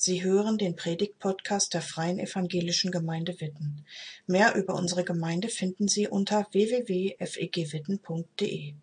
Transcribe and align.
Sie 0.00 0.22
hören 0.22 0.58
den 0.58 0.76
Predigt-Podcast 0.76 1.74
der 1.74 1.82
Freien 1.82 2.20
Evangelischen 2.20 2.92
Gemeinde 2.92 3.40
Witten. 3.40 3.84
Mehr 4.28 4.54
über 4.54 4.76
unsere 4.76 5.02
Gemeinde 5.02 5.48
finden 5.48 5.88
Sie 5.88 6.06
unter 6.06 6.46
www.fegwitten.de. 6.52 8.74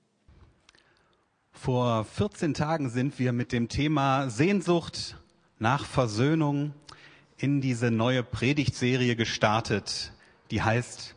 Vor 1.53 2.03
14 2.03 2.53
Tagen 2.53 2.89
sind 2.89 3.17
wir 3.17 3.31
mit 3.31 3.53
dem 3.53 3.69
Thema 3.69 4.29
Sehnsucht 4.29 5.15
nach 5.57 5.85
Versöhnung 5.85 6.73
in 7.37 7.61
diese 7.61 7.91
neue 7.91 8.21
Predigtserie 8.21 9.15
gestartet, 9.15 10.11
die 10.51 10.63
heißt 10.63 11.15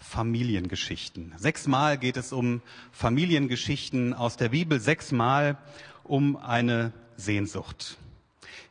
Familiengeschichten. 0.00 1.32
Sechsmal 1.36 1.96
geht 1.96 2.16
es 2.16 2.32
um 2.32 2.60
Familiengeschichten 2.90 4.14
aus 4.14 4.36
der 4.36 4.48
Bibel, 4.48 4.80
sechsmal 4.80 5.58
um 6.02 6.36
eine 6.36 6.92
Sehnsucht. 7.16 7.98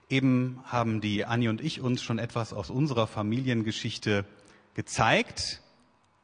Eben 0.10 0.62
haben 0.66 1.02
die 1.02 1.26
Anni 1.26 1.50
und 1.50 1.60
ich 1.60 1.82
uns 1.82 2.02
schon 2.02 2.18
etwas 2.18 2.54
aus 2.54 2.70
unserer 2.70 3.08
Familiengeschichte 3.08 4.24
gezeigt 4.74 5.62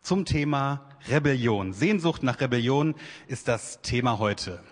zum 0.02 0.23
Thema 0.23 0.90
Rebellion. 1.09 1.73
Sehnsucht 1.73 2.23
nach 2.23 2.40
Rebellion 2.40 2.96
ist 3.28 3.50
das 3.50 3.82
Thema 3.82 4.20
heute. 4.20 4.64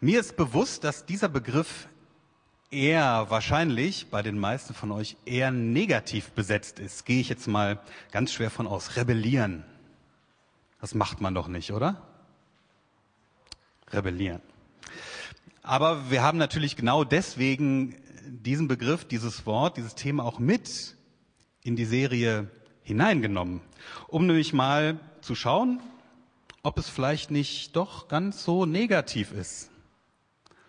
Mir 0.00 0.20
ist 0.20 0.36
bewusst, 0.36 0.84
dass 0.84 1.04
dieser 1.04 1.28
Begriff 1.28 1.88
eher 2.70 3.26
wahrscheinlich 3.28 4.08
bei 4.10 4.22
den 4.22 4.38
meisten 4.38 4.72
von 4.72 4.90
euch 4.90 5.16
eher 5.26 5.50
negativ 5.50 6.30
besetzt 6.32 6.78
ist. 6.78 7.04
Gehe 7.04 7.20
ich 7.20 7.28
jetzt 7.28 7.48
mal 7.48 7.80
ganz 8.10 8.32
schwer 8.32 8.50
von 8.50 8.66
aus. 8.66 8.96
Rebellieren. 8.96 9.64
Das 10.80 10.94
macht 10.94 11.20
man 11.20 11.34
doch 11.34 11.48
nicht, 11.48 11.72
oder? 11.72 12.02
Rebellieren. 13.92 14.40
Aber 15.62 16.10
wir 16.10 16.22
haben 16.22 16.38
natürlich 16.38 16.76
genau 16.76 17.04
deswegen 17.04 17.96
diesen 18.26 18.68
Begriff, 18.68 19.04
dieses 19.04 19.46
Wort, 19.46 19.76
dieses 19.76 19.94
Thema 19.94 20.24
auch 20.24 20.38
mit 20.38 20.96
in 21.62 21.76
die 21.76 21.84
Serie 21.84 22.50
hineingenommen, 22.82 23.60
um 24.08 24.26
nämlich 24.26 24.52
mal 24.52 25.00
zu 25.20 25.34
schauen, 25.34 25.80
ob 26.62 26.78
es 26.78 26.88
vielleicht 26.88 27.30
nicht 27.30 27.76
doch 27.76 28.08
ganz 28.08 28.44
so 28.44 28.66
negativ 28.66 29.32
ist, 29.32 29.70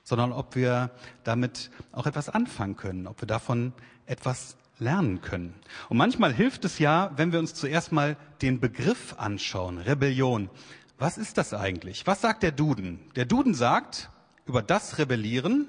sondern 0.03 0.31
ob 0.31 0.55
wir 0.55 0.91
damit 1.23 1.69
auch 1.91 2.05
etwas 2.07 2.29
anfangen 2.29 2.75
können, 2.75 3.07
ob 3.07 3.21
wir 3.21 3.27
davon 3.27 3.73
etwas 4.05 4.57
lernen 4.79 5.21
können. 5.21 5.53
Und 5.89 5.97
manchmal 5.97 6.33
hilft 6.33 6.65
es 6.65 6.79
ja, 6.79 7.11
wenn 7.15 7.31
wir 7.31 7.39
uns 7.39 7.53
zuerst 7.53 7.91
mal 7.91 8.17
den 8.41 8.59
Begriff 8.59 9.15
anschauen, 9.17 9.79
Rebellion. 9.79 10.49
Was 10.99 11.17
ist 11.17 11.37
das 11.37 11.53
eigentlich? 11.53 12.07
Was 12.07 12.21
sagt 12.21 12.41
der 12.43 12.51
Duden? 12.51 12.99
Der 13.15 13.25
Duden 13.25 13.53
sagt 13.53 14.09
über 14.45 14.63
das 14.63 14.97
Rebellieren, 14.97 15.67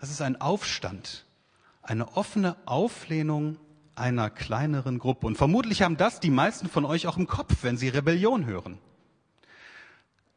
das 0.00 0.10
ist 0.10 0.22
ein 0.22 0.40
Aufstand, 0.40 1.24
eine 1.82 2.16
offene 2.16 2.56
Auflehnung 2.66 3.56
einer 3.94 4.30
kleineren 4.30 4.98
Gruppe. 4.98 5.26
Und 5.26 5.36
vermutlich 5.36 5.82
haben 5.82 5.96
das 5.96 6.20
die 6.20 6.30
meisten 6.30 6.68
von 6.68 6.84
euch 6.84 7.06
auch 7.06 7.16
im 7.16 7.26
Kopf, 7.26 7.58
wenn 7.62 7.76
sie 7.76 7.88
Rebellion 7.88 8.46
hören. 8.46 8.78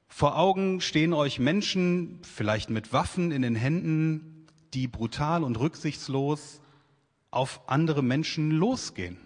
Vor 0.08 0.38
Augen 0.38 0.82
stehen 0.82 1.14
euch 1.14 1.40
Menschen, 1.40 2.20
vielleicht 2.24 2.70
mit 2.70 2.94
Waffen 2.94 3.32
in 3.32 3.42
den 3.42 3.56
Händen, 3.56 4.48
die 4.74 4.88
brutal 4.88 5.44
und 5.44 5.60
rücksichtslos 5.60 6.62
auf 7.30 7.62
andere 7.68 8.04
Menschen 8.04 8.52
losgehen. 8.52 9.18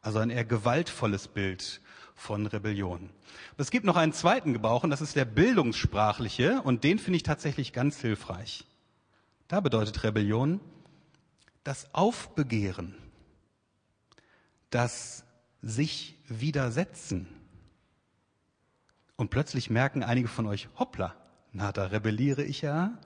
Also 0.00 0.18
ein 0.18 0.30
eher 0.30 0.44
gewaltvolles 0.44 1.28
Bild 1.28 1.80
von 2.22 2.46
Rebellion. 2.46 3.10
es 3.56 3.72
gibt 3.72 3.84
noch 3.84 3.96
einen 3.96 4.12
zweiten 4.12 4.52
Gebrauch, 4.52 4.84
und 4.84 4.90
das 4.90 5.00
ist 5.00 5.16
der 5.16 5.24
bildungssprachliche, 5.24 6.62
und 6.62 6.84
den 6.84 7.00
finde 7.00 7.16
ich 7.16 7.24
tatsächlich 7.24 7.72
ganz 7.72 8.00
hilfreich. 8.00 8.64
Da 9.48 9.60
bedeutet 9.60 10.04
Rebellion 10.04 10.60
das 11.64 11.92
Aufbegehren, 11.94 12.94
das 14.70 15.24
sich 15.62 16.16
widersetzen. 16.28 17.26
Und 19.16 19.30
plötzlich 19.30 19.68
merken 19.68 20.04
einige 20.04 20.28
von 20.28 20.46
euch, 20.46 20.68
hoppla, 20.78 21.14
na, 21.52 21.72
da 21.72 21.86
rebelliere 21.86 22.44
ich 22.44 22.62
ja 22.62 22.98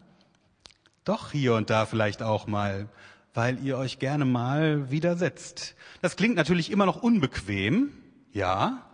doch 1.05 1.33
hier 1.33 1.55
und 1.55 1.71
da 1.71 1.87
vielleicht 1.87 2.23
auch 2.23 2.47
mal, 2.47 2.89
weil 3.33 3.65
ihr 3.65 3.79
euch 3.79 3.99
gerne 3.99 4.27
mal 4.27 4.91
widersetzt. 4.91 5.75
Das 6.03 6.17
klingt 6.17 6.37
natürlich 6.37 6.71
immer 6.71 6.85
noch 6.85 7.03
unbequem, 7.03 7.93
ja, 8.33 8.86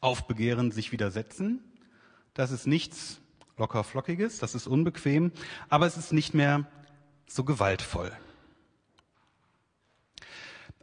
Aufbegehren, 0.00 0.70
sich 0.70 0.92
widersetzen. 0.92 1.60
Das 2.34 2.50
ist 2.50 2.66
nichts 2.66 3.20
locker 3.56 3.84
flockiges, 3.84 4.38
das 4.38 4.54
ist 4.54 4.66
unbequem, 4.66 5.32
aber 5.68 5.86
es 5.86 5.96
ist 5.96 6.12
nicht 6.12 6.34
mehr 6.34 6.66
so 7.26 7.44
gewaltvoll. 7.44 8.12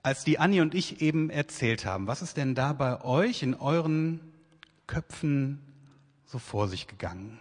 Als 0.03 0.23
die 0.23 0.37
Anni 0.37 0.61
und 0.61 0.75
ich 0.75 1.01
eben 1.01 1.29
erzählt 1.29 1.85
haben, 1.85 2.07
was 2.07 2.21
ist 2.21 2.37
denn 2.37 2.53
da 2.53 2.73
bei 2.73 3.03
euch 3.03 3.41
in 3.41 3.55
euren 3.55 4.19
Köpfen 4.85 5.61
so 6.25 6.37
vor 6.37 6.67
sich 6.67 6.87
gegangen? 6.87 7.39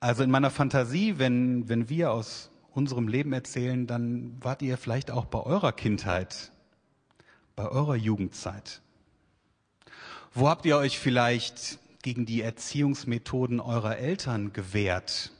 Also 0.00 0.22
in 0.22 0.30
meiner 0.30 0.50
Fantasie, 0.50 1.18
wenn, 1.18 1.68
wenn 1.68 1.88
wir 1.88 2.10
aus 2.10 2.50
unserem 2.72 3.08
Leben 3.08 3.32
erzählen, 3.32 3.86
dann 3.86 4.36
wart 4.40 4.60
ihr 4.60 4.76
vielleicht 4.76 5.10
auch 5.10 5.24
bei 5.24 5.40
eurer 5.40 5.72
Kindheit, 5.72 6.52
bei 7.56 7.66
eurer 7.66 7.96
Jugendzeit. 7.96 8.82
Wo 10.36 10.48
habt 10.48 10.66
ihr 10.66 10.76
euch 10.76 10.98
vielleicht 10.98 11.78
gegen 12.02 12.26
die 12.26 12.42
Erziehungsmethoden 12.42 13.60
eurer 13.60 13.98
Eltern 13.98 14.52
gewehrt, 14.52 15.30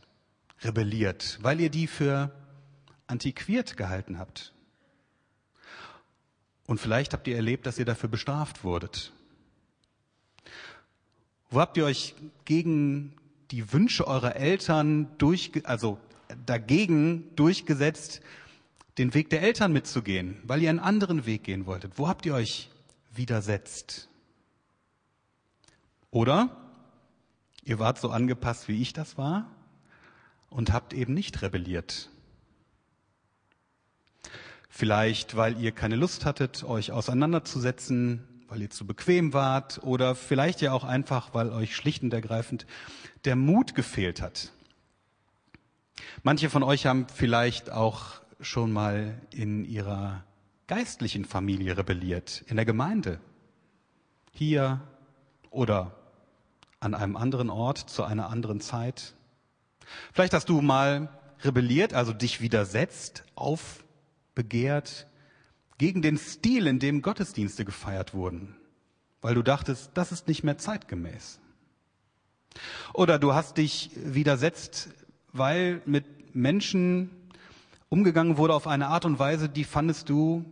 rebelliert, 0.62 1.40
weil 1.42 1.60
ihr 1.60 1.68
die 1.68 1.88
für 1.88 2.30
antiquiert 3.08 3.76
gehalten 3.76 4.20
habt? 4.20 4.52
Und 6.66 6.80
vielleicht 6.80 7.12
habt 7.12 7.26
ihr 7.26 7.34
erlebt, 7.34 7.66
dass 7.66 7.76
ihr 7.76 7.84
dafür 7.84 8.08
bestraft 8.08 8.62
wurdet. 8.62 9.12
Wo 11.50 11.58
habt 11.58 11.76
ihr 11.76 11.86
euch 11.86 12.14
gegen 12.44 13.16
die 13.50 13.72
Wünsche 13.72 14.06
eurer 14.06 14.36
Eltern 14.36 15.08
durch, 15.18 15.50
also 15.64 15.98
dagegen 16.46 17.34
durchgesetzt, 17.34 18.20
den 18.98 19.12
Weg 19.12 19.28
der 19.30 19.42
Eltern 19.42 19.72
mitzugehen, 19.72 20.40
weil 20.44 20.62
ihr 20.62 20.70
einen 20.70 20.78
anderen 20.78 21.26
Weg 21.26 21.42
gehen 21.42 21.66
wolltet? 21.66 21.98
Wo 21.98 22.06
habt 22.06 22.26
ihr 22.26 22.34
euch 22.34 22.70
widersetzt? 23.12 24.08
Oder 26.14 26.48
ihr 27.64 27.80
wart 27.80 27.98
so 27.98 28.08
angepasst, 28.10 28.68
wie 28.68 28.80
ich 28.80 28.92
das 28.92 29.18
war 29.18 29.50
und 30.48 30.72
habt 30.72 30.94
eben 30.94 31.12
nicht 31.12 31.42
rebelliert. 31.42 32.08
Vielleicht, 34.68 35.34
weil 35.34 35.60
ihr 35.60 35.72
keine 35.72 35.96
Lust 35.96 36.24
hattet, 36.24 36.62
euch 36.62 36.92
auseinanderzusetzen, 36.92 38.22
weil 38.46 38.62
ihr 38.62 38.70
zu 38.70 38.86
bequem 38.86 39.32
wart 39.32 39.82
oder 39.82 40.14
vielleicht 40.14 40.60
ja 40.60 40.72
auch 40.72 40.84
einfach, 40.84 41.34
weil 41.34 41.50
euch 41.50 41.74
schlicht 41.74 42.04
und 42.04 42.14
ergreifend 42.14 42.64
der 43.24 43.34
Mut 43.34 43.74
gefehlt 43.74 44.22
hat. 44.22 44.52
Manche 46.22 46.48
von 46.48 46.62
euch 46.62 46.86
haben 46.86 47.08
vielleicht 47.12 47.70
auch 47.70 48.20
schon 48.38 48.70
mal 48.70 49.20
in 49.32 49.64
ihrer 49.64 50.22
geistlichen 50.68 51.24
Familie 51.24 51.76
rebelliert, 51.76 52.44
in 52.46 52.54
der 52.54 52.64
Gemeinde, 52.64 53.18
hier 54.30 54.80
oder 55.54 55.96
an 56.84 56.94
einem 56.94 57.16
anderen 57.16 57.48
Ort, 57.48 57.78
zu 57.78 58.04
einer 58.04 58.28
anderen 58.28 58.60
Zeit. 58.60 59.14
Vielleicht 60.12 60.34
hast 60.34 60.50
du 60.50 60.60
mal 60.60 61.08
rebelliert, 61.40 61.94
also 61.94 62.12
dich 62.12 62.42
widersetzt, 62.42 63.24
aufbegehrt 63.34 65.06
gegen 65.78 66.02
den 66.02 66.18
Stil, 66.18 66.66
in 66.66 66.78
dem 66.78 67.00
Gottesdienste 67.00 67.64
gefeiert 67.64 68.12
wurden, 68.12 68.54
weil 69.22 69.34
du 69.34 69.42
dachtest, 69.42 69.92
das 69.94 70.12
ist 70.12 70.28
nicht 70.28 70.44
mehr 70.44 70.58
zeitgemäß. 70.58 71.40
Oder 72.92 73.18
du 73.18 73.34
hast 73.34 73.56
dich 73.56 73.90
widersetzt, 73.96 74.90
weil 75.32 75.80
mit 75.86 76.34
Menschen 76.34 77.10
umgegangen 77.88 78.36
wurde 78.36 78.54
auf 78.54 78.66
eine 78.66 78.88
Art 78.88 79.06
und 79.06 79.18
Weise, 79.18 79.48
die 79.48 79.64
fandest 79.64 80.10
du 80.10 80.44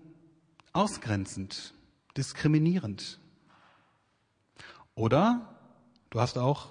ausgrenzend, 0.72 1.74
diskriminierend. 2.16 3.20
Oder 4.94 5.51
Du 6.12 6.20
hast 6.20 6.36
auch 6.36 6.68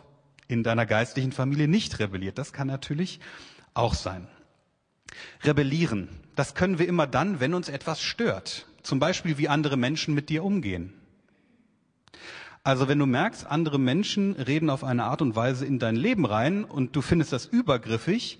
in 0.47 0.61
deiner 0.61 0.85
geistlichen 0.85 1.31
Familie 1.31 1.67
nicht 1.67 1.97
rebelliert. 1.97 2.37
Das 2.37 2.53
kann 2.53 2.67
natürlich 2.67 3.19
auch 3.73 3.95
sein. 3.95 4.27
Rebellieren, 5.43 6.09
das 6.35 6.53
können 6.53 6.77
wir 6.77 6.87
immer 6.87 7.07
dann, 7.07 7.39
wenn 7.39 7.55
uns 7.55 7.67
etwas 7.67 8.03
stört. 8.03 8.67
Zum 8.83 8.99
Beispiel, 8.99 9.39
wie 9.39 9.49
andere 9.49 9.77
Menschen 9.77 10.13
mit 10.13 10.29
dir 10.29 10.43
umgehen. 10.43 10.93
Also 12.61 12.87
wenn 12.87 12.99
du 12.99 13.07
merkst, 13.07 13.47
andere 13.47 13.79
Menschen 13.79 14.33
reden 14.33 14.69
auf 14.69 14.83
eine 14.83 15.05
Art 15.05 15.23
und 15.23 15.35
Weise 15.35 15.65
in 15.65 15.79
dein 15.79 15.95
Leben 15.95 16.27
rein 16.27 16.63
und 16.63 16.95
du 16.95 17.01
findest 17.01 17.33
das 17.33 17.47
übergriffig, 17.47 18.37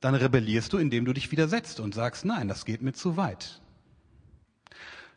dann 0.00 0.14
rebellierst 0.14 0.74
du, 0.74 0.76
indem 0.76 1.06
du 1.06 1.14
dich 1.14 1.32
widersetzt 1.32 1.80
und 1.80 1.94
sagst, 1.94 2.26
nein, 2.26 2.48
das 2.48 2.66
geht 2.66 2.82
mir 2.82 2.92
zu 2.92 3.16
weit. 3.16 3.62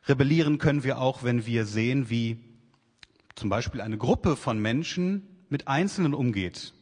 Rebellieren 0.08 0.58
können 0.58 0.86
wir 0.86 1.00
auch, 1.00 1.22
wenn 1.24 1.46
wir 1.46 1.66
sehen, 1.66 2.10
wie 2.10 2.40
zum 3.36 3.50
Beispiel 3.50 3.82
eine 3.82 3.98
Gruppe 3.98 4.36
von 4.36 4.60
Menschen 4.60 5.28
mit 5.50 5.68
Einzelnen 5.68 6.14
umgeht, 6.14 6.74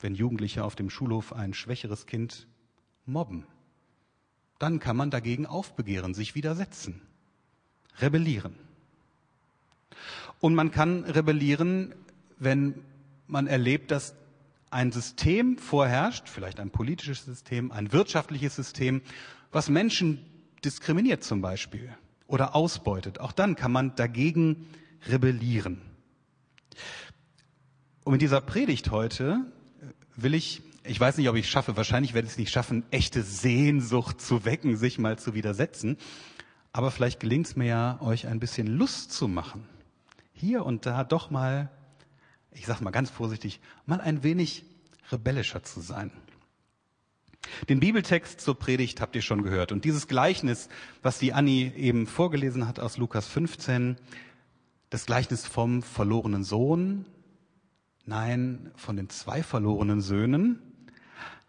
wenn 0.00 0.14
Jugendliche 0.14 0.64
auf 0.64 0.76
dem 0.76 0.90
Schulhof 0.90 1.32
ein 1.32 1.54
schwächeres 1.54 2.06
Kind 2.06 2.46
mobben. 3.06 3.46
dann 4.58 4.78
kann 4.78 4.96
man 4.96 5.10
dagegen 5.10 5.46
aufbegehren, 5.46 6.14
sich 6.14 6.34
widersetzen, 6.34 7.02
rebellieren. 7.98 8.54
Und 10.40 10.54
man 10.54 10.70
kann 10.70 11.04
rebellieren, 11.04 11.94
wenn 12.38 12.74
man 13.26 13.46
erlebt, 13.46 13.90
dass 13.90 14.14
ein 14.70 14.90
System 14.90 15.58
vorherrscht, 15.58 16.28
vielleicht 16.28 16.60
ein 16.60 16.70
politisches 16.70 17.24
System, 17.24 17.72
ein 17.72 17.92
wirtschaftliches 17.92 18.56
System, 18.56 19.02
was 19.52 19.68
Menschen 19.68 20.24
diskriminiert 20.64 21.22
zum 21.22 21.40
Beispiel 21.40 21.94
oder 22.26 22.54
ausbeutet. 22.54 23.20
Auch 23.20 23.32
dann 23.32 23.56
kann 23.56 23.70
man 23.70 23.94
dagegen 23.96 24.66
rebellieren. 25.08 25.80
Und 28.04 28.14
in 28.14 28.18
dieser 28.18 28.40
Predigt 28.40 28.90
heute 28.90 29.40
will 30.16 30.34
ich, 30.34 30.62
ich 30.84 31.00
weiß 31.00 31.16
nicht, 31.16 31.28
ob 31.28 31.36
ich 31.36 31.46
es 31.46 31.50
schaffe, 31.50 31.76
wahrscheinlich 31.76 32.14
werde 32.14 32.26
ich 32.26 32.32
es 32.32 32.38
nicht 32.38 32.52
schaffen, 32.52 32.84
echte 32.90 33.22
Sehnsucht 33.22 34.20
zu 34.20 34.44
wecken, 34.44 34.76
sich 34.76 34.98
mal 34.98 35.18
zu 35.18 35.34
widersetzen. 35.34 35.96
Aber 36.72 36.90
vielleicht 36.90 37.20
gelingt 37.20 37.46
es 37.46 37.56
mir 37.56 37.66
ja, 37.66 38.00
euch 38.02 38.26
ein 38.26 38.40
bisschen 38.40 38.66
Lust 38.66 39.12
zu 39.12 39.28
machen. 39.28 39.66
Hier 40.32 40.66
und 40.66 40.86
da 40.86 41.04
doch 41.04 41.30
mal 41.30 41.70
ich 42.54 42.66
sage 42.66 42.82
mal 42.84 42.90
ganz 42.90 43.10
vorsichtig, 43.10 43.60
mal 43.86 44.00
ein 44.00 44.22
wenig 44.22 44.64
rebellischer 45.10 45.62
zu 45.62 45.80
sein. 45.80 46.10
Den 47.68 47.80
Bibeltext 47.80 48.40
zur 48.40 48.58
Predigt 48.58 49.00
habt 49.00 49.14
ihr 49.16 49.22
schon 49.22 49.42
gehört. 49.42 49.70
Und 49.70 49.84
dieses 49.84 50.08
Gleichnis, 50.08 50.68
was 51.02 51.18
die 51.18 51.34
Anni 51.34 51.72
eben 51.76 52.06
vorgelesen 52.06 52.66
hat 52.66 52.80
aus 52.80 52.96
Lukas 52.96 53.26
15, 53.26 53.96
das 54.94 55.06
Gleichnis 55.06 55.44
vom 55.44 55.82
verlorenen 55.82 56.44
Sohn, 56.44 57.04
nein, 58.06 58.70
von 58.76 58.94
den 58.94 59.10
zwei 59.10 59.42
verlorenen 59.42 60.00
Söhnen. 60.00 60.62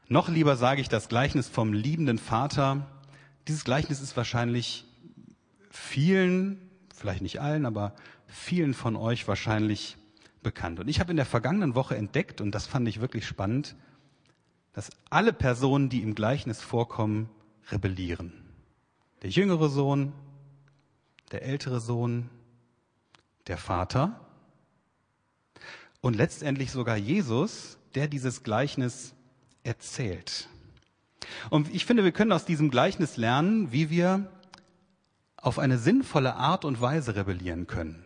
Noch 0.08 0.30
lieber 0.30 0.56
sage 0.56 0.82
ich 0.82 0.90
das 0.90 1.10
Gleichnis 1.10 1.48
vom 1.48 1.72
liebenden 1.72 2.18
Vater. 2.18 2.88
Dieses 3.48 3.64
Gleichnis 3.64 4.02
ist 4.02 4.18
wahrscheinlich 4.18 4.86
vielen, 5.70 6.60
vielleicht 6.96 7.22
nicht 7.22 7.40
allen, 7.40 7.68
aber 7.68 7.94
vielen 8.26 8.74
von 8.74 8.96
euch 8.96 9.28
wahrscheinlich 9.28 9.96
bekannt. 10.42 10.80
Und 10.80 10.88
ich 10.88 11.00
habe 11.00 11.12
in 11.12 11.18
der 11.18 11.28
vergangenen 11.28 11.76
Woche 11.76 11.96
entdeckt, 11.96 12.42
und 12.42 12.50
das 12.50 12.66
fand 12.66 12.88
ich 12.88 13.00
wirklich 13.00 13.28
spannend, 13.28 13.76
dass 14.74 14.90
alle 15.12 15.34
Personen, 15.34 15.90
die 15.90 16.02
im 16.02 16.16
Gleichnis 16.16 16.62
vorkommen, 16.62 17.30
rebellieren. 17.70 18.34
Der 19.22 19.30
jüngere 19.30 19.70
Sohn, 19.70 20.14
der 21.32 21.44
ältere 21.44 21.80
Sohn, 21.80 22.32
der 23.48 23.58
Vater 23.58 24.20
und 26.02 26.16
letztendlich 26.16 26.72
sogar 26.72 26.98
Jesus, 26.98 27.78
der 27.96 28.08
dieses 28.08 28.44
Gleichnis 28.44 29.14
erzählt. 29.64 30.48
Und 31.50 31.74
ich 31.74 31.86
finde, 31.86 32.04
wir 32.04 32.12
können 32.12 32.32
aus 32.32 32.46
diesem 32.46 32.70
Gleichnis 32.70 33.18
lernen, 33.18 33.72
wie 33.72 33.90
wir 33.90 34.32
auf 35.38 35.60
eine 35.60 35.78
sinnvolle 35.78 36.36
Art 36.36 36.66
und 36.66 36.82
Weise 36.82 37.16
rebellieren 37.16 37.68
können. 37.68 38.04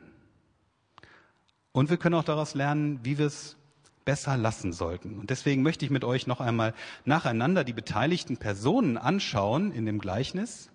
Und 1.72 1.90
wir 1.90 1.98
können 1.98 2.16
auch 2.16 2.24
daraus 2.24 2.56
lernen, 2.56 3.00
wie 3.04 3.18
wir 3.18 3.28
es 3.28 3.58
besser 4.06 4.38
lassen 4.38 4.74
sollten. 4.74 5.20
Und 5.20 5.30
deswegen 5.30 5.62
möchte 5.62 5.86
ich 5.86 5.92
mit 5.92 6.04
euch 6.04 6.26
noch 6.26 6.42
einmal 6.42 6.74
nacheinander 7.06 7.64
die 7.64 7.74
beteiligten 7.74 8.38
Personen 8.38 8.98
anschauen 8.98 9.72
in 9.72 9.86
dem 9.86 10.00
Gleichnis. 10.00 10.70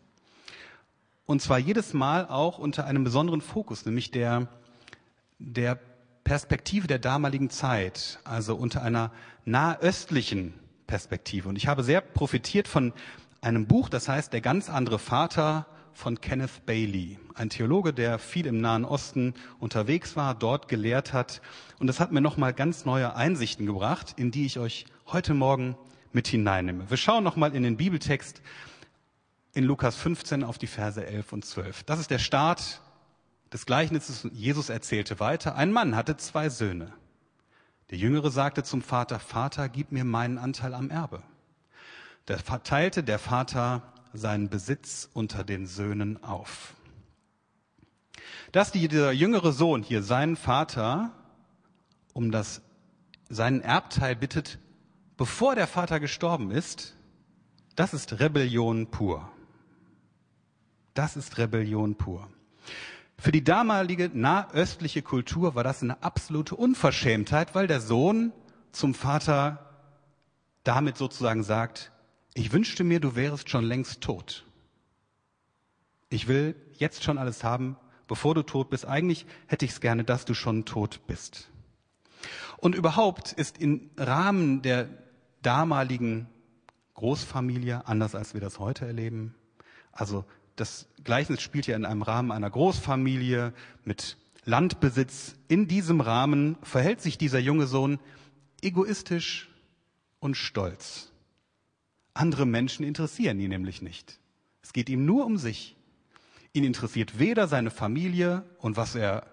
Und 1.27 1.41
zwar 1.41 1.59
jedes 1.59 1.95
Mal 1.95 2.27
auch 2.27 2.59
unter 2.59 2.87
einem 2.87 3.05
besonderen 3.05 3.41
Fokus, 3.41 3.87
nämlich 3.87 4.11
der, 4.11 4.49
der 5.39 5.79
Perspektive 6.23 6.87
der 6.87 6.99
damaligen 6.99 7.51
Zeit, 7.51 8.19
also 8.25 8.57
unter 8.57 8.83
einer 8.83 9.11
nahöstlichen 9.45 10.55
Perspektive. 10.87 11.49
Und 11.49 11.57
ich 11.57 11.67
habe 11.67 11.83
sehr 11.83 12.01
profitiert 12.01 12.69
von 12.69 12.93
einem 13.41 13.67
Buch, 13.67 13.89
das 13.89 14.09
heißt 14.09 14.33
Der 14.33 14.41
ganz 14.41 14.69
andere 14.69 14.99
Vater 14.99 15.67
von 15.95 16.21
Kenneth 16.21 16.67
Bailey, 16.67 17.19
ein 17.35 17.51
Theologe, 17.51 17.93
der 17.93 18.19
viel 18.19 18.47
im 18.47 18.61
Nahen 18.61 18.85
Osten 18.85 19.35
unterwegs 19.61 20.17
war, 20.17 20.35
dort 20.35 20.69
gelehrt 20.69 21.13
hat. 21.13 21.41
Und 21.79 21.87
das 21.87 22.01
hat 22.01 22.13
mir 22.13 22.21
nochmal 22.21 22.53
ganz 22.53 22.85
neue 22.85 23.15
Einsichten 23.15 23.65
gebracht, 23.65 24.15
in 24.17 24.31
die 24.31 24.45
ich 24.45 24.59
euch 24.59 24.87
heute 25.07 25.35
Morgen 25.35 25.77
mit 26.13 26.29
hineinnehme. 26.29 26.91
Wir 26.91 26.97
schauen 26.97 27.25
nochmal 27.25 27.55
in 27.55 27.63
den 27.63 27.77
Bibeltext 27.77 28.43
in 29.55 29.65
Lukas 29.65 29.97
15 29.97 30.45
auf 30.45 30.59
die 30.59 30.67
Verse 30.67 31.05
11 31.05 31.33
und 31.33 31.45
12. 31.45 31.85
Das 31.85 32.01
ist 32.01 32.11
der 32.11 32.19
Start 32.19 32.81
des 33.53 33.67
Gleichnisses. 33.67 34.29
Jesus 34.33 34.69
erzählte 34.69 35.21
weiter. 35.21 35.55
Ein 35.55 35.73
Mann 35.73 35.95
hatte 35.95 36.17
zwei 36.17 36.49
Söhne. 36.49 36.93
Der 37.91 37.99
Jüngere 37.99 38.31
sagte 38.31 38.65
zum 38.65 38.83
Vater, 38.83 39.21
Vater, 39.21 39.69
gib 39.69 39.93
mir 39.93 40.05
meinen 40.05 40.39
Anteil 40.39 40.75
am 40.75 40.91
Erbe. 40.91 41.23
Da 42.27 42.37
verteilte 42.39 43.05
der 43.05 43.19
Vater 43.21 43.83
seinen 44.13 44.49
Besitz 44.49 45.09
unter 45.13 45.45
den 45.45 45.67
Söhnen 45.67 46.23
auf. 46.25 46.75
Dass 48.51 48.73
dieser 48.73 49.13
jüngere 49.13 49.53
Sohn 49.53 49.83
hier 49.83 50.03
seinen 50.03 50.37
Vater 50.37 51.13
um 52.13 52.31
das, 52.31 52.63
seinen 53.29 53.61
Erbteil 53.61 54.17
bittet, 54.17 54.59
bevor 55.17 55.55
der 55.55 55.67
Vater 55.67 56.01
gestorben 56.01 56.51
ist, 56.51 56.95
das 57.77 57.93
ist 57.93 58.21
Rebellion 58.21 58.87
pur. 58.91 59.31
Das 60.95 61.17
ist 61.17 61.39
Rebellion 61.39 61.97
pur. 61.97 62.29
Für 63.19 63.33
die 63.33 63.45
damalige 63.45 64.11
nahöstliche 64.13 65.03
Kultur 65.03 65.55
war 65.55 65.65
das 65.65 65.83
eine 65.83 66.03
absolute 66.03 66.57
Unverschämtheit, 66.57 67.55
weil 67.55 67.67
der 67.67 67.81
Sohn 67.81 68.33
zum 68.73 68.95
Vater 68.95 69.71
damit 70.63 70.97
sozusagen 70.97 71.43
sagt, 71.43 71.93
ich 72.35 72.53
wünschte 72.53 72.85
mir, 72.85 73.01
du 73.01 73.15
wärest 73.15 73.51
schon 73.51 73.65
längst 73.65 74.01
tot. 74.01 74.45
Ich 76.11 76.29
will 76.29 76.55
jetzt 76.75 77.05
schon 77.05 77.19
alles 77.19 77.45
haben, 77.45 77.77
bevor 78.07 78.35
du 78.35 78.43
tot 78.43 78.71
bist. 78.71 78.87
Eigentlich 78.87 79.27
hätte 79.47 79.65
ich 79.65 79.73
es 79.73 79.81
gerne, 79.81 80.05
dass 80.05 80.25
du 80.25 80.35
schon 80.35 80.65
tot 80.65 81.01
bist. 81.07 81.51
Und 82.57 82.75
überhaupt 82.75 83.33
ist 83.33 83.59
im 83.59 83.91
Rahmen 83.97 84.63
der 84.63 84.89
damaligen 85.43 86.29
Großfamilie, 86.95 87.87
anders 87.87 88.15
als 88.15 88.35
wir 88.35 88.41
das 88.41 88.59
heute 88.59 88.87
erleben, 88.87 89.35
also 89.93 90.25
das 90.57 90.87
Gleichnis 91.03 91.43
spielt 91.43 91.67
ja 91.67 91.77
in 91.77 91.85
einem 91.85 92.03
Rahmen 92.03 92.31
einer 92.31 92.51
Großfamilie 92.51 93.53
mit 93.85 94.17
Landbesitz. 94.45 95.37
In 95.49 95.69
diesem 95.69 96.01
Rahmen 96.01 96.57
verhält 96.63 97.01
sich 97.01 97.19
dieser 97.19 97.39
junge 97.39 97.67
Sohn 97.67 97.99
egoistisch 98.63 99.51
und 100.21 100.37
stolz. 100.37 101.13
Andere 102.15 102.47
Menschen 102.47 102.85
interessieren 102.85 103.41
ihn 103.41 103.51
nämlich 103.51 103.83
nicht. 103.83 104.21
Es 104.63 104.73
geht 104.73 104.89
ihm 104.89 105.05
nur 105.05 105.27
um 105.27 105.37
sich. 105.37 105.77
Ihn 106.53 106.65
interessiert 106.65 107.19
weder 107.19 107.49
seine 107.49 107.71
Familie 107.71 108.45
und 108.59 108.77
was 108.77 108.95
er 108.95 109.27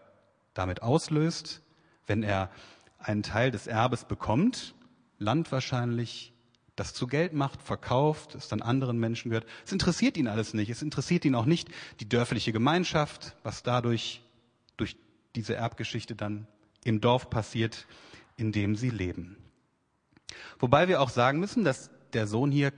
damit 0.53 0.81
auslöst, 0.81 1.61
wenn 2.07 2.23
er 2.23 2.49
einen 2.97 3.23
Teil 3.23 3.51
des 3.51 3.67
Erbes 3.67 4.05
bekommt, 4.05 4.75
Land 5.19 5.51
wahrscheinlich, 5.51 6.33
das 6.75 6.93
zu 6.93 7.07
Geld 7.07 7.33
macht, 7.33 7.61
verkauft, 7.61 8.35
es 8.35 8.47
dann 8.47 8.61
anderen 8.61 8.97
Menschen 8.97 9.29
gehört. 9.29 9.47
Es 9.65 9.71
interessiert 9.71 10.17
ihn 10.17 10.27
alles 10.27 10.53
nicht. 10.53 10.69
Es 10.69 10.81
interessiert 10.81 11.25
ihn 11.25 11.35
auch 11.35 11.45
nicht 11.45 11.69
die 11.99 12.07
dörfliche 12.07 12.53
Gemeinschaft, 12.53 13.35
was 13.43 13.63
dadurch 13.63 14.21
durch 14.77 14.95
diese 15.35 15.55
Erbgeschichte 15.55 16.15
dann 16.15 16.47
im 16.83 17.01
Dorf 17.01 17.29
passiert, 17.29 17.87
in 18.37 18.51
dem 18.51 18.75
sie 18.75 18.89
leben. 18.89 19.37
Wobei 20.59 20.87
wir 20.87 21.01
auch 21.01 21.09
sagen 21.09 21.39
müssen, 21.39 21.63
dass 21.63 21.89
der 22.13 22.27
Sohn 22.27 22.51
hier 22.51 22.73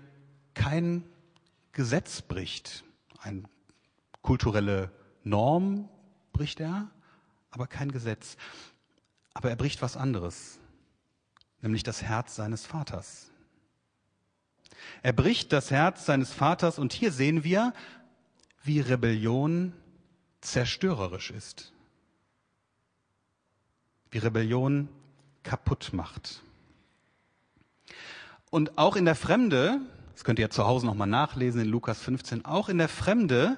kein 0.54 1.04
Gesetz 1.72 2.22
bricht. 2.22 2.84
Eine 3.20 3.44
kulturelle 4.22 4.92
Norm 5.24 5.90
bricht 6.32 6.60
er, 6.60 6.90
aber 7.52 7.68
kein 7.68 7.92
Gesetz. 7.92 8.38
Aber 9.34 9.50
er 9.50 9.56
bricht 9.56 9.82
was 9.82 9.98
anderes, 9.98 10.60
nämlich 11.62 11.84
das 11.84 12.02
Herz 12.04 12.36
seines 12.36 12.66
Vaters. 12.66 13.33
Er 15.02 15.14
bricht 15.14 15.52
das 15.52 15.72
Herz 15.72 16.06
seines 16.06 16.32
Vaters 16.32 16.80
und 16.80 16.94
hier 16.94 17.12
sehen 17.12 17.44
wir, 17.44 17.74
wie 18.64 18.80
Rebellion 18.80 19.74
zerstörerisch 20.42 21.32
ist. 21.32 21.74
Wie 24.12 24.20
Rebellion 24.20 24.90
kaputt 25.44 25.92
macht. 25.94 26.42
Und 28.50 28.78
auch 28.78 28.96
in 28.96 29.06
der 29.06 29.16
Fremde, 29.16 29.82
das 30.14 30.24
könnt 30.24 30.40
ihr 30.40 30.46
ja 30.46 30.50
zu 30.50 30.66
Hause 30.66 30.86
nochmal 30.86 31.08
nachlesen 31.08 31.62
in 31.62 31.68
Lukas 31.68 32.00
15, 32.00 32.46
auch 32.46 32.70
in 32.70 32.78
der 32.78 32.90
Fremde 32.90 33.58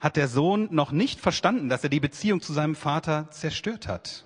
hat 0.00 0.16
der 0.16 0.28
Sohn 0.28 0.68
noch 0.72 0.90
nicht 0.90 1.20
verstanden, 1.20 1.68
dass 1.68 1.84
er 1.84 1.90
die 1.90 2.00
Beziehung 2.00 2.40
zu 2.40 2.52
seinem 2.52 2.74
Vater 2.74 3.30
zerstört 3.30 3.86
hat. 3.86 4.24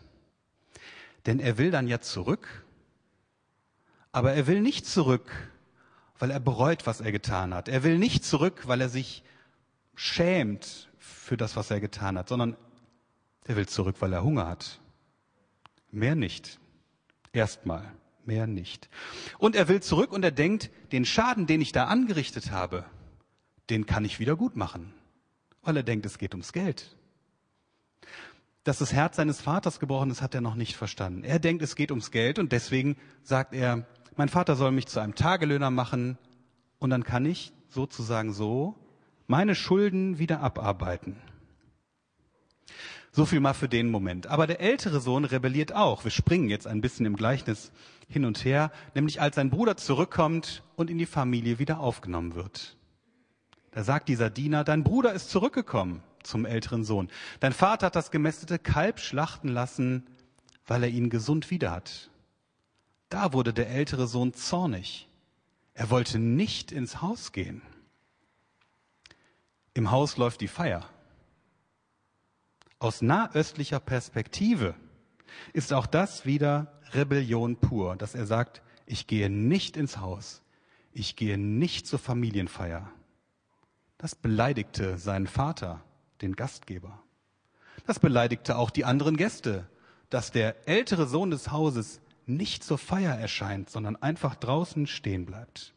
Denn 1.26 1.38
er 1.38 1.58
will 1.58 1.70
dann 1.70 1.86
ja 1.86 2.00
zurück, 2.00 2.64
aber 4.10 4.32
er 4.32 4.46
will 4.46 4.60
nicht 4.60 4.86
zurück, 4.86 5.30
weil 6.18 6.30
er 6.30 6.40
bereut, 6.40 6.86
was 6.86 7.00
er 7.00 7.12
getan 7.12 7.54
hat. 7.54 7.68
Er 7.68 7.82
will 7.82 7.98
nicht 7.98 8.24
zurück, 8.24 8.66
weil 8.66 8.80
er 8.80 8.88
sich 8.88 9.22
schämt 9.94 10.88
für 10.98 11.36
das, 11.36 11.56
was 11.56 11.70
er 11.70 11.80
getan 11.80 12.18
hat, 12.18 12.28
sondern 12.28 12.56
er 13.44 13.56
will 13.56 13.66
zurück, 13.66 13.96
weil 14.00 14.12
er 14.12 14.24
Hunger 14.24 14.46
hat. 14.46 14.80
Mehr 15.90 16.14
nicht. 16.14 16.58
Erstmal 17.32 17.92
mehr 18.26 18.46
nicht. 18.46 18.88
Und 19.38 19.56
er 19.56 19.68
will 19.68 19.80
zurück 19.80 20.12
und 20.12 20.24
er 20.24 20.30
denkt, 20.30 20.70
den 20.92 21.04
Schaden, 21.04 21.46
den 21.46 21.60
ich 21.60 21.72
da 21.72 21.84
angerichtet 21.84 22.50
habe, 22.50 22.84
den 23.70 23.86
kann 23.86 24.04
ich 24.04 24.20
wieder 24.20 24.36
gut 24.36 24.56
machen, 24.56 24.92
weil 25.62 25.76
er 25.76 25.82
denkt, 25.82 26.06
es 26.06 26.18
geht 26.18 26.34
ums 26.34 26.52
Geld. 26.52 26.96
Dass 28.64 28.78
das 28.78 28.92
Herz 28.92 29.16
seines 29.16 29.40
Vaters 29.40 29.78
gebrochen 29.78 30.10
ist, 30.10 30.22
hat 30.22 30.34
er 30.34 30.40
noch 30.40 30.56
nicht 30.56 30.76
verstanden. 30.76 31.22
Er 31.22 31.38
denkt, 31.38 31.62
es 31.62 31.76
geht 31.76 31.90
ums 31.90 32.10
Geld 32.10 32.38
und 32.38 32.52
deswegen 32.52 32.96
sagt 33.22 33.54
er, 33.54 33.86
mein 34.16 34.28
Vater 34.28 34.56
soll 34.56 34.72
mich 34.72 34.86
zu 34.86 35.00
einem 35.00 35.14
Tagelöhner 35.14 35.70
machen 35.70 36.18
und 36.78 36.90
dann 36.90 37.04
kann 37.04 37.26
ich 37.26 37.52
sozusagen 37.68 38.32
so 38.32 38.74
meine 39.26 39.54
Schulden 39.54 40.18
wieder 40.18 40.40
abarbeiten. 40.40 41.16
So 43.12 43.24
viel 43.24 43.40
mal 43.40 43.54
für 43.54 43.68
den 43.68 43.90
Moment. 43.90 44.26
Aber 44.26 44.46
der 44.46 44.60
ältere 44.60 45.00
Sohn 45.00 45.24
rebelliert 45.24 45.74
auch. 45.74 46.04
Wir 46.04 46.10
springen 46.10 46.50
jetzt 46.50 46.66
ein 46.66 46.82
bisschen 46.82 47.06
im 47.06 47.16
Gleichnis 47.16 47.72
hin 48.08 48.26
und 48.26 48.44
her, 48.44 48.70
nämlich 48.94 49.22
als 49.22 49.36
sein 49.36 49.48
Bruder 49.48 49.76
zurückkommt 49.76 50.62
und 50.76 50.90
in 50.90 50.98
die 50.98 51.06
Familie 51.06 51.58
wieder 51.58 51.80
aufgenommen 51.80 52.34
wird. 52.34 52.76
Da 53.70 53.84
sagt 53.84 54.08
dieser 54.08 54.30
Diener, 54.30 54.64
dein 54.64 54.84
Bruder 54.84 55.12
ist 55.12 55.30
zurückgekommen 55.30 56.02
zum 56.22 56.44
älteren 56.44 56.84
Sohn. 56.84 57.08
Dein 57.40 57.52
Vater 57.52 57.86
hat 57.86 57.96
das 57.96 58.10
gemästete 58.10 58.58
Kalb 58.58 59.00
schlachten 59.00 59.48
lassen, 59.48 60.06
weil 60.66 60.82
er 60.82 60.90
ihn 60.90 61.08
gesund 61.08 61.50
wieder 61.50 61.70
hat. 61.70 62.10
Da 63.08 63.32
wurde 63.32 63.52
der 63.52 63.68
ältere 63.70 64.06
Sohn 64.06 64.34
zornig. 64.34 65.08
Er 65.74 65.90
wollte 65.90 66.18
nicht 66.18 66.72
ins 66.72 67.02
Haus 67.02 67.32
gehen. 67.32 67.62
Im 69.74 69.90
Haus 69.90 70.16
läuft 70.16 70.40
die 70.40 70.48
Feier. 70.48 70.88
Aus 72.78 73.02
nahöstlicher 73.02 73.80
Perspektive 73.80 74.74
ist 75.52 75.72
auch 75.72 75.86
das 75.86 76.24
wieder 76.24 76.80
Rebellion 76.92 77.56
pur, 77.56 77.96
dass 77.96 78.14
er 78.14 78.26
sagt, 78.26 78.62
ich 78.86 79.06
gehe 79.06 79.28
nicht 79.28 79.76
ins 79.76 79.98
Haus, 79.98 80.42
ich 80.92 81.16
gehe 81.16 81.36
nicht 81.36 81.86
zur 81.86 81.98
Familienfeier. 81.98 82.90
Das 83.98 84.14
beleidigte 84.14 84.98
seinen 84.98 85.26
Vater, 85.26 85.82
den 86.22 86.36
Gastgeber. 86.36 87.02
Das 87.86 87.98
beleidigte 87.98 88.56
auch 88.56 88.70
die 88.70 88.84
anderen 88.84 89.16
Gäste, 89.16 89.68
dass 90.10 90.30
der 90.30 90.68
ältere 90.68 91.06
Sohn 91.06 91.30
des 91.30 91.50
Hauses 91.50 92.00
nicht 92.26 92.64
zur 92.64 92.78
Feier 92.78 93.14
erscheint, 93.14 93.70
sondern 93.70 93.96
einfach 93.96 94.34
draußen 94.34 94.86
stehen 94.86 95.26
bleibt. 95.26 95.74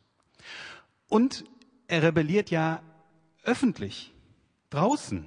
Und 1.08 1.46
er 1.88 2.04
rebelliert 2.04 2.50
ja 2.52 2.82
öffentlich, 3.44 4.14
draußen. 4.70 5.26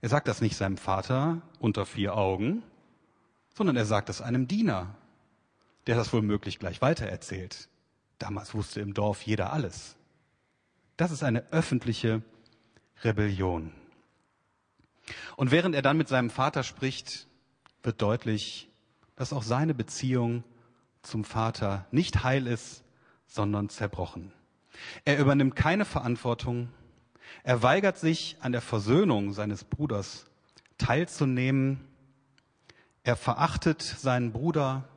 Er 0.00 0.08
sagt 0.08 0.28
das 0.28 0.40
nicht 0.40 0.56
seinem 0.56 0.76
Vater 0.76 1.42
unter 1.58 1.84
vier 1.84 2.16
Augen, 2.16 2.62
sondern 3.54 3.76
er 3.76 3.84
sagt 3.84 4.08
es 4.08 4.22
einem 4.22 4.48
Diener, 4.48 4.96
der 5.86 5.96
das 5.96 6.12
womöglich 6.12 6.58
gleich 6.58 6.80
weitererzählt. 6.80 7.68
Damals 8.18 8.54
wusste 8.54 8.80
im 8.80 8.94
Dorf 8.94 9.22
jeder 9.22 9.52
alles. 9.52 9.96
Das 10.96 11.10
ist 11.10 11.22
eine 11.22 11.52
öffentliche 11.52 12.22
Rebellion. 13.02 13.72
Und 15.36 15.50
während 15.50 15.74
er 15.74 15.82
dann 15.82 15.96
mit 15.96 16.08
seinem 16.08 16.30
Vater 16.30 16.62
spricht, 16.62 17.26
wird 17.82 18.00
deutlich, 18.02 18.69
dass 19.20 19.34
auch 19.34 19.42
seine 19.42 19.74
Beziehung 19.74 20.44
zum 21.02 21.24
Vater 21.24 21.84
nicht 21.90 22.24
heil 22.24 22.46
ist, 22.46 22.82
sondern 23.26 23.68
zerbrochen. 23.68 24.32
Er 25.04 25.18
übernimmt 25.18 25.54
keine 25.54 25.84
Verantwortung. 25.84 26.70
Er 27.42 27.62
weigert 27.62 27.98
sich, 27.98 28.38
an 28.40 28.52
der 28.52 28.62
Versöhnung 28.62 29.34
seines 29.34 29.64
Bruders 29.64 30.24
teilzunehmen. 30.78 31.86
Er 33.02 33.14
verachtet 33.14 33.82
seinen 33.82 34.32
Bruder. 34.32 34.88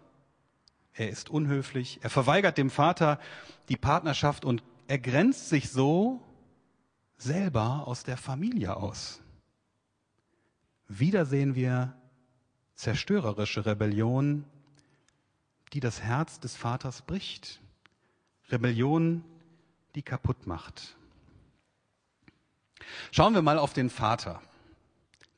Er 0.93 1.09
ist 1.09 1.29
unhöflich. 1.29 1.99
Er 2.01 2.09
verweigert 2.09 2.57
dem 2.57 2.69
Vater 2.69 3.19
die 3.67 3.75
Partnerschaft 3.75 4.45
und 4.45 4.63
er 4.87 4.99
grenzt 4.99 5.49
sich 5.49 5.69
so 5.69 6.23
selber 7.17 7.85
aus 7.87 8.05
der 8.05 8.15
Familie 8.15 8.77
aus. 8.77 9.19
Wieder 10.87 11.25
sehen 11.25 11.55
wir 11.55 11.97
zerstörerische 12.83 13.65
Rebellion, 13.65 14.43
die 15.71 15.79
das 15.79 16.01
Herz 16.01 16.41
des 16.41 16.57
Vaters 16.57 17.01
bricht. 17.01 17.61
Rebellion, 18.49 19.23
die 19.95 20.01
kaputt 20.01 20.47
macht. 20.47 20.97
Schauen 23.11 23.33
wir 23.33 23.41
mal 23.41 23.57
auf 23.57 23.71
den 23.71 23.89
Vater, 23.89 24.41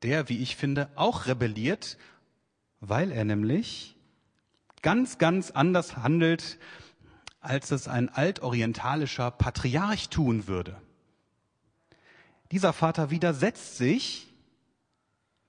der, 0.01 0.27
wie 0.27 0.41
ich 0.41 0.55
finde, 0.55 0.89
auch 0.95 1.27
rebelliert, 1.27 1.97
weil 2.79 3.11
er 3.11 3.25
nämlich 3.25 3.95
ganz, 4.81 5.19
ganz 5.19 5.51
anders 5.51 5.97
handelt, 5.97 6.57
als 7.41 7.69
es 7.69 7.87
ein 7.87 8.09
altorientalischer 8.09 9.29
Patriarch 9.29 10.09
tun 10.09 10.47
würde. 10.47 10.81
Dieser 12.51 12.73
Vater 12.73 13.11
widersetzt 13.11 13.77
sich 13.77 14.34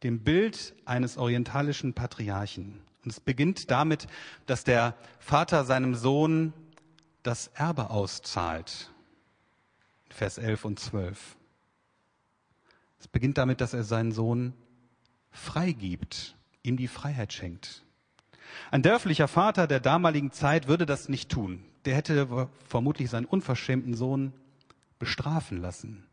dem 0.02 0.22
Bild 0.22 0.74
eines 0.84 1.16
orientalischen 1.16 1.94
Patriarchen. 1.94 2.80
Und 3.04 3.10
es 3.10 3.20
beginnt 3.20 3.70
damit, 3.70 4.06
dass 4.46 4.64
der 4.64 4.94
Vater 5.18 5.64
seinem 5.64 5.94
Sohn 5.94 6.52
das 7.22 7.48
Erbe 7.48 7.90
auszahlt. 7.90 8.90
Vers 10.10 10.38
11 10.38 10.64
und 10.64 10.80
12. 10.80 11.36
Es 12.98 13.08
beginnt 13.08 13.38
damit, 13.38 13.60
dass 13.60 13.74
er 13.74 13.84
seinen 13.84 14.12
Sohn 14.12 14.54
freigibt, 15.30 16.36
ihm 16.62 16.76
die 16.76 16.88
Freiheit 16.88 17.32
schenkt. 17.32 17.84
Ein 18.70 18.82
dörflicher 18.82 19.28
Vater 19.28 19.66
der 19.66 19.80
damaligen 19.80 20.32
Zeit 20.32 20.68
würde 20.68 20.86
das 20.86 21.08
nicht 21.08 21.30
tun. 21.30 21.64
Der 21.84 21.94
hätte 21.94 22.48
vermutlich 22.68 23.10
seinen 23.10 23.26
unverschämten 23.26 23.94
Sohn 23.94 24.32
bestrafen 24.98 25.60
lassen. 25.60 26.06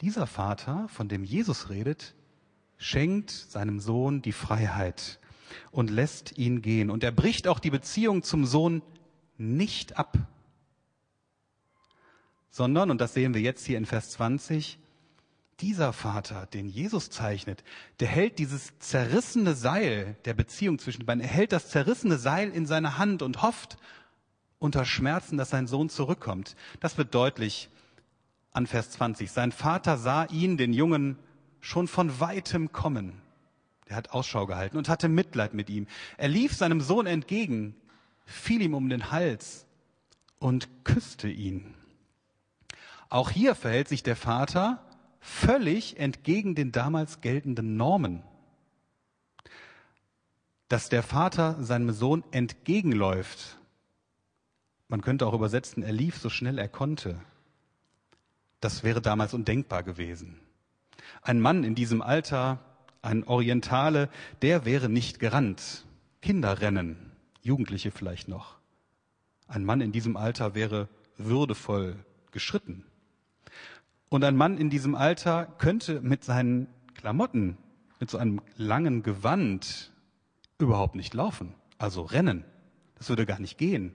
Dieser 0.00 0.26
Vater, 0.26 0.88
von 0.88 1.08
dem 1.08 1.24
Jesus 1.24 1.70
redet, 1.70 2.14
schenkt 2.80 3.30
seinem 3.30 3.78
Sohn 3.78 4.22
die 4.22 4.32
Freiheit 4.32 5.20
und 5.70 5.90
lässt 5.90 6.38
ihn 6.38 6.62
gehen. 6.62 6.90
Und 6.90 7.04
er 7.04 7.12
bricht 7.12 7.46
auch 7.46 7.58
die 7.58 7.70
Beziehung 7.70 8.22
zum 8.22 8.46
Sohn 8.46 8.82
nicht 9.36 9.98
ab, 9.98 10.18
sondern, 12.48 12.90
und 12.90 13.00
das 13.00 13.14
sehen 13.14 13.34
wir 13.34 13.40
jetzt 13.40 13.64
hier 13.66 13.78
in 13.78 13.86
Vers 13.86 14.10
20, 14.10 14.78
dieser 15.60 15.92
Vater, 15.92 16.46
den 16.46 16.68
Jesus 16.68 17.10
zeichnet, 17.10 17.62
der 18.00 18.08
hält 18.08 18.38
dieses 18.38 18.78
zerrissene 18.78 19.54
Seil 19.54 20.16
der 20.24 20.32
Beziehung 20.32 20.78
zwischen 20.78 21.00
den 21.00 21.06
beiden, 21.06 21.22
er 21.22 21.28
hält 21.28 21.52
das 21.52 21.68
zerrissene 21.68 22.16
Seil 22.16 22.48
in 22.48 22.64
seiner 22.64 22.96
Hand 22.96 23.20
und 23.20 23.42
hofft 23.42 23.76
unter 24.58 24.86
Schmerzen, 24.86 25.36
dass 25.36 25.50
sein 25.50 25.66
Sohn 25.66 25.90
zurückkommt. 25.90 26.56
Das 26.80 26.96
wird 26.96 27.14
deutlich 27.14 27.68
an 28.52 28.66
Vers 28.66 28.90
20. 28.92 29.30
Sein 29.30 29.52
Vater 29.52 29.98
sah 29.98 30.24
ihn, 30.24 30.56
den 30.56 30.72
Jungen, 30.72 31.18
schon 31.60 31.88
von 31.88 32.20
weitem 32.20 32.72
kommen. 32.72 33.20
Er 33.86 33.96
hat 33.96 34.10
Ausschau 34.10 34.46
gehalten 34.46 34.76
und 34.76 34.88
hatte 34.88 35.08
Mitleid 35.08 35.54
mit 35.54 35.68
ihm. 35.68 35.86
Er 36.16 36.28
lief 36.28 36.54
seinem 36.54 36.80
Sohn 36.80 37.06
entgegen, 37.06 37.74
fiel 38.24 38.62
ihm 38.62 38.74
um 38.74 38.88
den 38.88 39.10
Hals 39.10 39.66
und 40.38 40.68
küsste 40.84 41.28
ihn. 41.28 41.74
Auch 43.08 43.30
hier 43.30 43.54
verhält 43.54 43.88
sich 43.88 44.02
der 44.02 44.16
Vater 44.16 44.84
völlig 45.20 45.98
entgegen 45.98 46.54
den 46.54 46.72
damals 46.72 47.20
geltenden 47.20 47.76
Normen. 47.76 48.22
Dass 50.68 50.88
der 50.88 51.02
Vater 51.02 51.62
seinem 51.62 51.90
Sohn 51.90 52.22
entgegenläuft, 52.30 53.58
man 54.86 55.02
könnte 55.02 55.26
auch 55.26 55.34
übersetzen, 55.34 55.82
er 55.82 55.92
lief 55.92 56.16
so 56.16 56.30
schnell 56.30 56.58
er 56.58 56.68
konnte, 56.68 57.20
das 58.60 58.84
wäre 58.84 59.00
damals 59.00 59.34
undenkbar 59.34 59.82
gewesen. 59.82 60.40
Ein 61.22 61.40
Mann 61.40 61.64
in 61.64 61.74
diesem 61.74 62.02
Alter, 62.02 62.58
ein 63.02 63.24
Orientale, 63.24 64.08
der 64.42 64.64
wäre 64.64 64.88
nicht 64.88 65.20
gerannt. 65.20 65.84
Kinder 66.22 66.60
rennen, 66.60 67.12
Jugendliche 67.42 67.90
vielleicht 67.90 68.28
noch. 68.28 68.58
Ein 69.48 69.64
Mann 69.64 69.80
in 69.80 69.92
diesem 69.92 70.16
Alter 70.16 70.54
wäre 70.54 70.88
würdevoll 71.16 71.96
geschritten. 72.30 72.84
Und 74.08 74.24
ein 74.24 74.36
Mann 74.36 74.58
in 74.58 74.70
diesem 74.70 74.94
Alter 74.94 75.46
könnte 75.58 76.00
mit 76.00 76.24
seinen 76.24 76.68
Klamotten, 76.94 77.56
mit 77.98 78.10
so 78.10 78.18
einem 78.18 78.40
langen 78.56 79.02
Gewand 79.02 79.92
überhaupt 80.58 80.94
nicht 80.94 81.14
laufen, 81.14 81.54
also 81.78 82.02
rennen. 82.02 82.44
Das 82.96 83.08
würde 83.08 83.26
gar 83.26 83.40
nicht 83.40 83.56
gehen. 83.56 83.94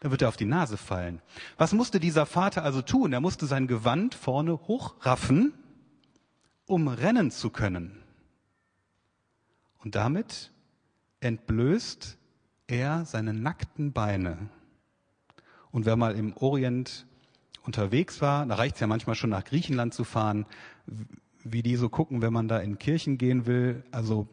Da 0.00 0.10
wird 0.10 0.22
er 0.22 0.28
auf 0.28 0.36
die 0.36 0.44
Nase 0.44 0.76
fallen. 0.76 1.22
Was 1.56 1.72
musste 1.72 2.00
dieser 2.00 2.26
Vater 2.26 2.62
also 2.62 2.82
tun? 2.82 3.12
Er 3.12 3.20
musste 3.20 3.46
sein 3.46 3.66
Gewand 3.66 4.14
vorne 4.14 4.52
hochraffen, 4.52 5.54
um 6.66 6.88
rennen 6.88 7.30
zu 7.30 7.50
können. 7.50 8.02
Und 9.78 9.94
damit 9.94 10.52
entblößt 11.20 12.18
er 12.66 13.04
seine 13.04 13.32
nackten 13.32 13.92
Beine. 13.92 14.50
Und 15.70 15.86
wer 15.86 15.96
mal 15.96 16.16
im 16.16 16.36
Orient 16.36 17.06
unterwegs 17.62 18.20
war, 18.20 18.46
da 18.46 18.56
reicht 18.56 18.76
es 18.76 18.80
ja 18.80 18.86
manchmal 18.86 19.14
schon 19.16 19.30
nach 19.30 19.44
Griechenland 19.44 19.94
zu 19.94 20.04
fahren, 20.04 20.46
wie 21.44 21.62
die 21.62 21.76
so 21.76 21.88
gucken, 21.88 22.22
wenn 22.22 22.32
man 22.32 22.48
da 22.48 22.58
in 22.58 22.78
Kirchen 22.78 23.18
gehen 23.18 23.46
will. 23.46 23.84
Also 23.92 24.28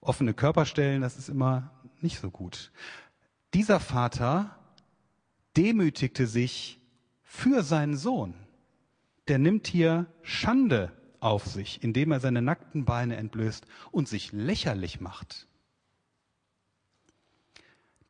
offene 0.00 0.34
Körperstellen, 0.34 1.02
das 1.02 1.18
ist 1.18 1.28
immer 1.28 1.70
nicht 2.00 2.18
so 2.18 2.30
gut. 2.30 2.72
Dieser 3.54 3.78
Vater 3.78 4.56
demütigte 5.56 6.26
sich 6.26 6.80
für 7.22 7.62
seinen 7.62 7.96
Sohn. 7.96 8.34
Der 9.28 9.38
nimmt 9.38 9.68
hier 9.68 10.06
Schande 10.22 10.92
auf 11.22 11.46
sich, 11.46 11.82
indem 11.82 12.12
er 12.12 12.20
seine 12.20 12.42
nackten 12.42 12.84
Beine 12.84 13.16
entblößt 13.16 13.66
und 13.90 14.08
sich 14.08 14.32
lächerlich 14.32 15.00
macht. 15.00 15.46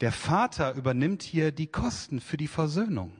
Der 0.00 0.12
Vater 0.12 0.74
übernimmt 0.74 1.22
hier 1.22 1.52
die 1.52 1.66
Kosten 1.66 2.20
für 2.20 2.36
die 2.36 2.48
Versöhnung. 2.48 3.12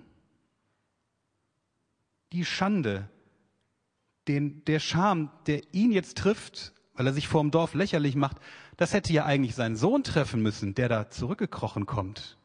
Die 2.32 2.44
Schande, 2.44 3.08
den, 4.26 4.64
der 4.64 4.80
Scham, 4.80 5.30
der 5.46 5.60
ihn 5.72 5.92
jetzt 5.92 6.18
trifft, 6.18 6.72
weil 6.94 7.06
er 7.06 7.12
sich 7.12 7.28
vor 7.28 7.42
dem 7.42 7.50
Dorf 7.50 7.74
lächerlich 7.74 8.16
macht, 8.16 8.38
das 8.78 8.94
hätte 8.94 9.12
ja 9.12 9.26
eigentlich 9.26 9.54
seinen 9.54 9.76
Sohn 9.76 10.02
treffen 10.02 10.42
müssen, 10.42 10.74
der 10.74 10.88
da 10.88 11.10
zurückgekrochen 11.10 11.86
kommt 11.86 12.38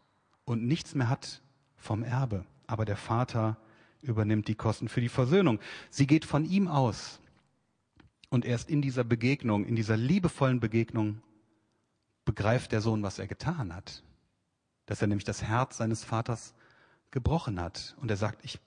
und 0.43 0.65
nichts 0.65 0.93
mehr 0.95 1.09
hat 1.09 1.41
vom 1.77 2.03
Erbe. 2.03 2.45
Aber 2.67 2.83
der 2.85 2.97
Vater 2.97 3.57
übernimmt 4.01 4.47
die 4.49 4.55
Kosten 4.55 4.89
für 4.89 5.01
die 5.01 5.09
Versöhnung. 5.09 5.59
Sie 5.89 6.07
geht 6.07 6.25
von 6.25 6.45
ihm 6.45 6.67
aus. 6.67 7.19
Und 8.29 8.45
erst 8.45 8.69
in 8.69 8.81
dieser 8.81 9.03
Begegnung, 9.03 9.65
in 9.65 9.75
dieser 9.75 9.97
liebevollen 9.97 10.59
Begegnung, 10.59 11.21
begreift 12.25 12.71
der 12.71 12.81
Sohn, 12.81 13.03
was 13.03 13.19
er 13.19 13.27
getan 13.27 13.73
hat. 13.73 14.03
Dass 14.85 15.01
er 15.01 15.07
nämlich 15.07 15.23
das 15.23 15.43
Herz 15.43 15.77
seines 15.77 16.03
Vaters 16.03 16.53
gebrochen 17.11 17.59
hat. 17.61 17.95
Und 18.01 18.11
er 18.11 18.17
sagt, 18.17 18.43
ich 18.43 18.59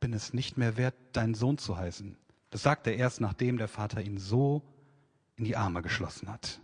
bin 0.00 0.12
es 0.12 0.32
nicht 0.32 0.56
mehr 0.56 0.76
wert, 0.76 0.94
deinen 1.12 1.34
Sohn 1.34 1.58
zu 1.58 1.76
heißen. 1.76 2.16
Das 2.50 2.62
sagt 2.62 2.86
er 2.86 2.96
erst, 2.96 3.20
nachdem 3.20 3.56
der 3.56 3.68
Vater 3.68 4.02
ihn 4.02 4.18
so 4.18 4.62
in 5.36 5.44
die 5.44 5.56
Arme 5.56 5.82
geschlossen 5.82 6.28
hat. 6.28 6.60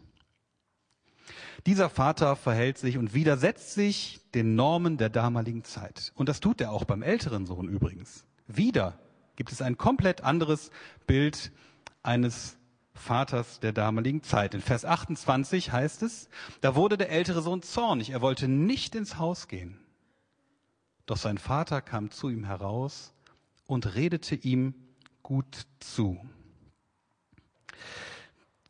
Dieser 1.66 1.90
Vater 1.90 2.37
verhält 2.37 2.78
sich 2.78 2.99
und 2.99 3.14
widersetzt 3.14 3.75
sich 3.75 4.21
den 4.35 4.54
Normen 4.54 4.97
der 4.97 5.09
damaligen 5.09 5.64
Zeit. 5.64 6.12
Und 6.14 6.28
das 6.28 6.40
tut 6.40 6.61
er 6.61 6.73
auch 6.73 6.85
beim 6.85 7.02
älteren 7.02 7.47
Sohn 7.47 7.68
übrigens. 7.68 8.25
Wieder 8.47 8.99
gibt 9.37 9.52
es 9.52 9.62
ein 9.62 9.76
komplett 9.76 10.23
anderes 10.23 10.71
Bild 11.07 11.52
eines 12.08 12.56
Vaters 12.94 13.60
der 13.60 13.72
damaligen 13.72 14.22
Zeit. 14.22 14.54
In 14.54 14.62
Vers 14.62 14.86
28 14.86 15.72
heißt 15.72 16.02
es, 16.02 16.30
da 16.62 16.74
wurde 16.74 16.96
der 16.96 17.10
ältere 17.10 17.42
Sohn 17.42 17.62
zornig, 17.62 18.10
er 18.10 18.22
wollte 18.22 18.48
nicht 18.48 18.94
ins 18.94 19.18
Haus 19.18 19.46
gehen. 19.46 19.78
Doch 21.04 21.18
sein 21.18 21.36
Vater 21.36 21.82
kam 21.82 22.10
zu 22.10 22.30
ihm 22.30 22.44
heraus 22.44 23.12
und 23.66 23.94
redete 23.94 24.34
ihm 24.34 24.74
gut 25.22 25.66
zu. 25.80 26.18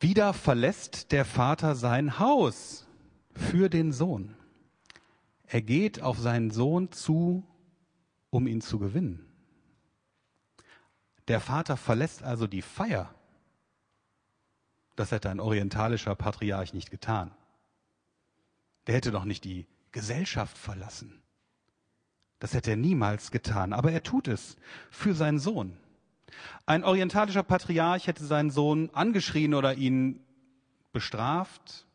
Wieder 0.01 0.35
verlässt 0.35 1.13
der 1.13 1.25
Vater 1.25 1.77
sein 1.77 2.19
Haus 2.19 2.87
für 3.35 3.69
den 3.69 3.93
Sohn. 3.93 4.35
Er 5.47 5.63
geht 5.63 6.03
auf 6.03 6.19
seinen 6.19 6.51
Sohn 6.51 6.91
zu, 6.91 7.45
um 8.31 8.49
ihn 8.49 8.61
zu 8.61 8.81
gewinnen. 8.81 9.25
Der 11.29 11.41
Vater 11.41 11.77
verlässt 11.77 12.25
also 12.25 12.49
die 12.49 12.63
Feier. 12.63 13.15
Das 14.99 15.13
hätte 15.13 15.31
ein 15.31 15.39
orientalischer 15.39 16.17
Patriarch 16.17 16.75
nicht 16.75 16.91
getan. 16.91 17.31
Der 18.89 18.97
hätte 18.97 19.13
doch 19.13 19.25
nicht 19.25 19.45
die 19.45 19.69
Gesellschaft 19.93 20.59
verlassen. 20.59 21.23
Das 22.41 22.53
hätte 22.53 22.73
er 22.73 22.77
niemals 22.77 23.31
getan, 23.31 23.73
aber 23.73 23.93
er 23.93 24.03
tut 24.03 24.27
es 24.27 24.57
für 24.91 25.15
seinen 25.15 25.39
Sohn. 25.39 25.77
Ein 26.67 26.83
orientalischer 26.83 27.45
Patriarch 27.45 28.09
hätte 28.09 28.25
seinen 28.25 28.51
Sohn 28.51 28.91
angeschrien 28.93 29.55
oder 29.55 29.75
ihn 29.75 30.19
bestraft, 30.91 31.87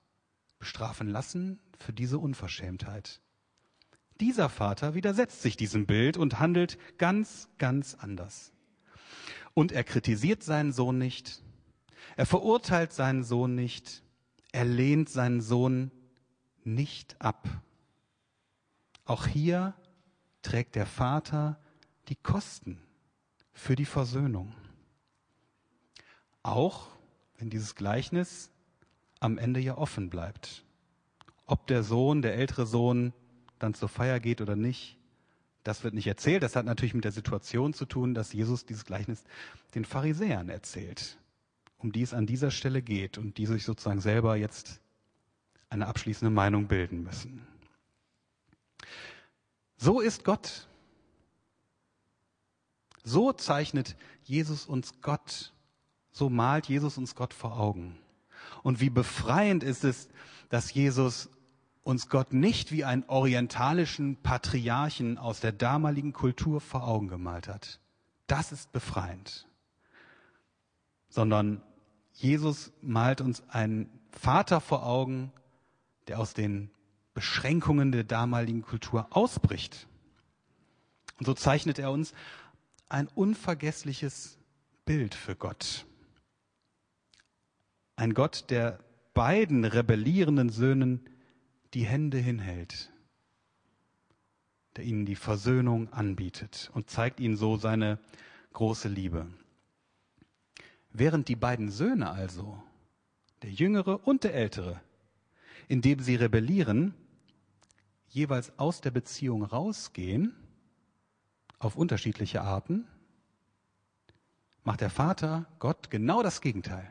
bestrafen 0.58 1.10
lassen 1.10 1.60
für 1.80 1.92
diese 1.92 2.20
Unverschämtheit. 2.20 3.20
Dieser 4.22 4.48
Vater 4.48 4.96
widersetzt 4.96 5.42
sich 5.42 5.58
diesem 5.58 5.88
Bild 5.88 6.16
und 6.16 6.40
handelt 6.40 6.78
ganz, 6.98 7.50
ganz 7.58 7.96
anders. 7.96 8.54
Und 9.54 9.74
er 9.74 9.84
kritisiert 9.84 10.42
seinen 10.42 10.72
Sohn 10.72 10.98
nicht, 10.98 11.43
er 12.16 12.26
verurteilt 12.26 12.94
seinen 12.94 13.24
Sohn 13.24 13.56
nicht, 13.56 14.04
er 14.52 14.66
lehnt 14.66 15.10
seinen 15.10 15.42
Sohn 15.42 15.92
nicht 16.64 17.20
ab. 17.20 17.48
Auch 19.06 19.28
hier 19.28 19.74
trägt 20.42 20.76
der 20.76 20.86
Vater 20.86 21.60
die 22.08 22.16
Kosten 22.16 22.82
für 23.52 23.76
die 23.76 23.86
Versöhnung. 23.86 24.54
Auch 26.44 26.88
wenn 27.38 27.50
dieses 27.50 27.76
Gleichnis 27.76 28.52
am 29.20 29.38
Ende 29.38 29.60
ja 29.60 29.78
offen 29.78 30.10
bleibt. 30.10 30.66
Ob 31.46 31.68
der 31.68 31.84
Sohn, 31.84 32.22
der 32.22 32.36
ältere 32.36 32.66
Sohn, 32.66 33.14
dann 33.60 33.74
zur 33.74 33.90
Feier 33.90 34.20
geht 34.20 34.42
oder 34.42 34.56
nicht, 34.56 34.98
das 35.64 35.84
wird 35.84 35.94
nicht 35.94 36.08
erzählt. 36.08 36.44
Das 36.44 36.56
hat 36.56 36.66
natürlich 36.66 36.94
mit 36.94 37.06
der 37.06 37.12
Situation 37.12 37.74
zu 37.74 37.86
tun, 37.86 38.14
dass 38.14 38.34
Jesus 38.34 38.66
dieses 38.66 38.86
Gleichnis 38.86 39.24
den 39.76 39.86
Pharisäern 39.86 40.50
erzählt, 40.50 41.18
um 41.84 41.92
die 41.92 42.02
es 42.02 42.14
an 42.14 42.26
dieser 42.26 42.52
Stelle 42.52 42.82
geht 42.82 43.18
und 43.18 43.38
die 43.38 43.46
sich 43.46 43.66
sozusagen 43.66 44.02
selber 44.02 44.36
jetzt 44.36 44.80
eine 45.70 45.88
abschließende 45.88 46.34
Meinung 46.34 46.68
bilden 46.68 47.04
müssen. 47.04 47.46
So 49.78 50.00
ist 50.00 50.24
Gott. 50.24 50.68
So 53.04 53.34
zeichnet 53.34 53.98
Jesus 54.24 54.66
uns 54.66 55.02
Gott, 55.02 55.52
so 56.12 56.30
malt 56.30 56.68
Jesus 56.68 56.98
uns 56.98 57.16
Gott 57.16 57.34
vor 57.34 57.60
Augen. 57.60 57.98
Und 58.62 58.80
wie 58.80 58.90
befreiend 58.90 59.64
ist 59.64 59.84
es, 59.84 60.08
dass 60.50 60.74
Jesus 60.74 61.30
uns 61.84 62.08
Gott 62.08 62.32
nicht 62.32 62.72
wie 62.72 62.86
einen 62.86 63.04
orientalischen 63.08 64.16
Patriarchen 64.22 65.18
aus 65.18 65.42
der 65.42 65.52
damaligen 65.52 66.14
Kultur 66.14 66.62
vor 66.62 66.88
Augen 66.88 67.10
gemalt 67.10 67.50
hat. 67.50 67.80
Das 68.28 68.54
ist 68.54 68.72
befreiend. 68.72 69.48
Sondern 71.10 71.62
Jesus 72.14 72.72
malt 72.82 73.22
uns 73.22 73.44
einen 73.50 73.90
Vater 74.12 74.62
vor 74.62 74.86
Augen, 74.86 75.32
der 76.08 76.20
aus 76.20 76.34
den 76.34 76.70
Beschränkungen 77.14 77.92
der 77.92 78.04
damaligen 78.04 78.62
Kultur 78.62 79.08
ausbricht. 79.12 79.88
Und 81.20 81.26
so 81.26 81.34
zeichnet 81.34 81.80
er 81.80 81.92
uns 81.92 82.14
ein 82.90 83.08
unvergessliches 83.08 84.38
Bild 84.86 85.16
für 85.16 85.36
Gott. 85.36 85.86
Ein 87.96 88.14
Gott, 88.14 88.46
der 88.50 88.80
beiden 89.14 89.66
rebellierenden 89.66 90.50
Söhnen 90.50 91.02
die 91.74 91.86
Hände 91.86 92.18
hinhält, 92.18 92.92
der 94.76 94.84
ihnen 94.84 95.06
die 95.06 95.16
Versöhnung 95.16 95.92
anbietet 95.94 96.70
und 96.74 96.90
zeigt 96.90 97.20
ihnen 97.20 97.38
so 97.38 97.58
seine 97.58 98.00
große 98.54 98.90
Liebe. 98.90 99.28
Während 100.94 101.28
die 101.28 101.36
beiden 101.36 101.70
Söhne 101.70 102.12
also, 102.12 102.62
der 103.42 103.52
jüngere 103.52 104.08
und 104.08 104.24
der 104.24 104.36
ältere, 104.36 104.80
indem 105.68 106.00
sie 106.00 106.16
rebellieren, 106.16 106.94
jeweils 108.10 108.58
aus 108.60 108.80
der 108.80 108.92
Beziehung 108.92 109.44
rausgehen, 109.44 110.36
auf 111.58 111.76
unterschiedliche 111.76 112.42
Arten, 112.42 112.88
macht 114.64 114.82
der 114.82 114.90
Vater, 114.90 115.48
Gott, 115.60 115.90
genau 115.90 116.22
das 116.22 116.42
Gegenteil. 116.42 116.88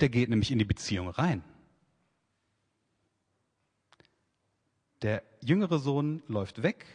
Der 0.00 0.08
geht 0.08 0.30
nämlich 0.30 0.50
in 0.50 0.58
die 0.58 0.64
Beziehung 0.64 1.08
rein. 1.08 1.44
Der 5.02 5.22
jüngere 5.40 5.78
Sohn 5.78 6.22
läuft 6.26 6.62
weg, 6.62 6.86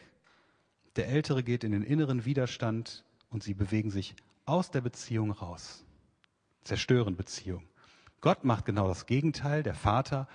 der 0.96 1.08
ältere 1.08 1.44
geht 1.44 1.64
in 1.64 1.72
den 1.72 1.84
inneren 1.84 2.26
Widerstand 2.26 3.04
und 3.30 3.44
sie 3.44 3.54
bewegen 3.54 3.92
sich 3.92 4.16
aus 4.46 4.72
der 4.72 4.82
Beziehung 4.82 5.32
raus, 5.32 5.86
zerstören 6.64 7.16
Beziehung. 7.16 7.64
Gott 8.22 8.44
macht 8.44 8.66
genau 8.66 8.88
das 8.88 9.06
Gegenteil, 9.06 9.64
der 9.64 9.76
Vater 9.76 10.28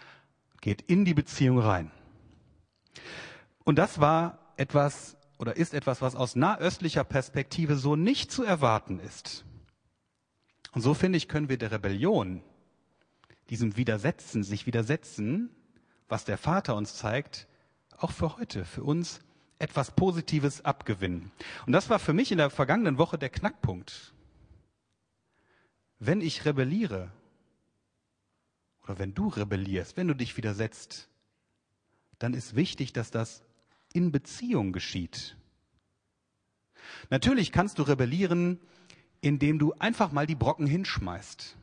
geht 0.61 0.83
in 0.83 1.05
die 1.05 1.15
Beziehung 1.15 1.59
rein. 1.59 1.91
Und 3.65 3.77
das 3.77 4.01
war 4.01 4.39
etwas 4.57 5.17
oder 5.39 5.57
ist 5.57 5.75
etwas, 5.75 6.01
was 6.01 6.17
aus 6.17 6.35
nahöstlicher 6.35 7.05
Perspektive 7.05 7.77
so 7.77 7.95
nicht 7.95 8.31
zu 8.31 8.43
erwarten 8.43 8.99
ist. 9.01 9.45
Und 10.73 10.83
so 10.83 10.95
finde 10.95 11.19
ich, 11.19 11.29
können 11.29 11.49
wir 11.49 11.59
der 11.59 11.73
Rebellion, 11.73 12.43
diesem 13.51 13.77
Widersetzen, 13.77 14.43
sich 14.43 14.67
widersetzen, 14.67 15.51
was 16.09 16.25
der 16.25 16.39
Vater 16.39 16.75
uns 16.77 16.97
zeigt, 16.97 17.47
auch 17.99 18.13
für 18.13 18.37
heute, 18.37 18.65
für 18.65 18.83
uns 18.83 19.21
etwas 19.59 19.91
Positives 19.91 20.65
abgewinnen. 20.65 21.31
Und 21.67 21.73
das 21.73 21.89
war 21.89 21.99
für 21.99 22.13
mich 22.13 22.31
in 22.31 22.39
der 22.39 22.51
vergangenen 22.51 22.99
Woche 22.99 23.19
der 23.19 23.31
Knackpunkt. 23.31 24.13
Wenn 25.99 26.21
ich 26.21 26.45
rebelliere, 26.45 27.11
oder 28.85 28.99
wenn 28.99 29.15
du 29.15 29.29
rebellierst, 29.29 29.97
wenn 29.97 30.09
du 30.09 30.15
dich 30.15 30.37
widersetzt, 30.37 31.09
dann 32.19 32.35
ist 32.35 32.55
wichtig, 32.55 32.93
dass 32.93 33.11
das 33.11 33.43
in 33.93 34.13
Beziehung 34.13 34.73
geschieht. 34.73 35.37
Natürlich 37.11 37.51
kannst 37.51 37.79
du 37.79 37.83
rebellieren, 37.83 38.61
indem 39.21 39.59
du 39.59 39.73
einfach 39.73 40.13
mal 40.13 40.27
die 40.27 40.35
Brocken 40.35 40.67
hinschmeißt. 40.67 41.57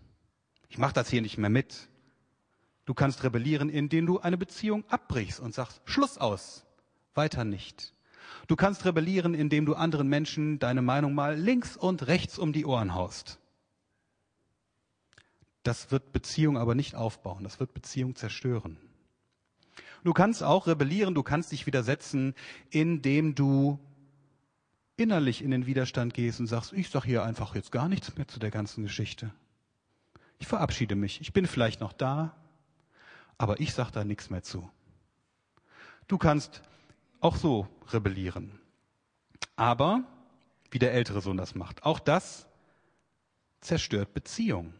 Ich 0.69 0.77
mache 0.77 0.93
das 0.93 1.09
hier 1.09 1.21
nicht 1.21 1.37
mehr 1.37 1.49
mit. 1.49 1.87
Du 2.85 2.93
kannst 2.93 3.23
rebellieren, 3.23 3.69
indem 3.69 4.05
du 4.05 4.19
eine 4.19 4.37
Beziehung 4.37 4.83
abbrichst 4.89 5.39
und 5.39 5.53
sagst, 5.53 5.81
Schluss 5.85 6.17
aus, 6.17 6.65
weiter 7.13 7.45
nicht. 7.45 7.93
Du 8.47 8.55
kannst 8.55 8.83
rebellieren, 8.83 9.33
indem 9.33 9.65
du 9.65 9.75
anderen 9.75 10.09
Menschen 10.09 10.59
deine 10.59 10.81
Meinung 10.81 11.13
mal 11.13 11.39
links 11.39 11.77
und 11.77 12.07
rechts 12.07 12.37
um 12.37 12.51
die 12.51 12.65
Ohren 12.65 12.93
haust. 12.95 13.39
Das 15.63 15.91
wird 15.91 16.11
Beziehung 16.11 16.57
aber 16.57 16.75
nicht 16.75 16.95
aufbauen, 16.95 17.43
das 17.43 17.59
wird 17.59 17.73
Beziehung 17.73 18.15
zerstören. 18.15 18.77
Du 20.03 20.11
kannst 20.11 20.43
auch 20.43 20.67
rebellieren, 20.67 21.15
du 21.15 21.23
kannst 21.23 21.51
dich 21.53 21.65
widersetzen, 21.65 22.35
indem 22.69 23.35
du 23.35 23.79
innerlich 24.97 25.41
in 25.41 25.51
den 25.51 25.65
Widerstand 25.65 26.13
gehst 26.13 26.39
und 26.39 26.47
sagst, 26.47 26.73
ich 26.73 26.89
sag 26.89 27.05
hier 27.05 27.23
einfach 27.23 27.55
jetzt 27.55 27.71
gar 27.71 27.87
nichts 27.87 28.15
mehr 28.15 28.27
zu 28.27 28.39
der 28.39 28.51
ganzen 28.51 28.83
Geschichte. 28.83 29.33
Ich 30.39 30.47
verabschiede 30.47 30.95
mich. 30.95 31.21
Ich 31.21 31.31
bin 31.31 31.47
vielleicht 31.47 31.79
noch 31.79 31.93
da, 31.93 32.35
aber 33.37 33.61
ich 33.61 33.73
sag 33.73 33.91
da 33.91 34.03
nichts 34.03 34.29
mehr 34.29 34.43
zu. 34.43 34.69
Du 36.07 36.17
kannst 36.17 36.61
auch 37.21 37.37
so 37.37 37.67
rebellieren. 37.91 38.59
Aber, 39.55 40.03
wie 40.69 40.79
der 40.79 40.93
ältere 40.93 41.21
Sohn 41.21 41.37
das 41.37 41.55
macht, 41.55 41.83
auch 41.83 41.99
das 41.99 42.47
zerstört 43.61 44.13
Beziehung. 44.13 44.73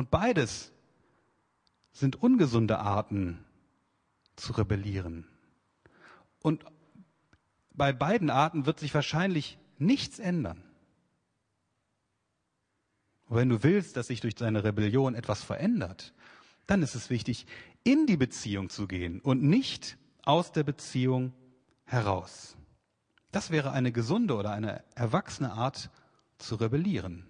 Und 0.00 0.10
beides 0.10 0.72
sind 1.92 2.22
ungesunde 2.22 2.78
Arten 2.78 3.44
zu 4.34 4.54
rebellieren. 4.54 5.26
Und 6.42 6.64
bei 7.72 7.92
beiden 7.92 8.30
Arten 8.30 8.64
wird 8.64 8.80
sich 8.80 8.94
wahrscheinlich 8.94 9.58
nichts 9.76 10.18
ändern. 10.18 10.64
Und 13.26 13.36
wenn 13.36 13.50
du 13.50 13.62
willst, 13.62 13.98
dass 13.98 14.06
sich 14.06 14.22
durch 14.22 14.34
deine 14.34 14.64
Rebellion 14.64 15.14
etwas 15.14 15.44
verändert, 15.44 16.14
dann 16.66 16.82
ist 16.82 16.94
es 16.94 17.10
wichtig, 17.10 17.44
in 17.84 18.06
die 18.06 18.16
Beziehung 18.16 18.70
zu 18.70 18.88
gehen 18.88 19.20
und 19.20 19.42
nicht 19.42 19.98
aus 20.22 20.50
der 20.50 20.62
Beziehung 20.64 21.34
heraus. 21.84 22.56
Das 23.32 23.50
wäre 23.50 23.72
eine 23.72 23.92
gesunde 23.92 24.34
oder 24.34 24.52
eine 24.52 24.82
erwachsene 24.94 25.52
Art 25.52 25.90
zu 26.38 26.54
rebellieren. 26.54 27.29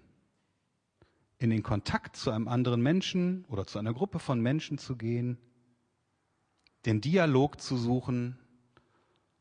In 1.41 1.49
den 1.49 1.63
Kontakt 1.63 2.15
zu 2.15 2.29
einem 2.29 2.47
anderen 2.47 2.83
Menschen 2.83 3.45
oder 3.45 3.65
zu 3.65 3.79
einer 3.79 3.95
Gruppe 3.95 4.19
von 4.19 4.39
Menschen 4.39 4.77
zu 4.77 4.95
gehen, 4.95 5.39
den 6.85 7.01
Dialog 7.01 7.59
zu 7.59 7.77
suchen 7.77 8.37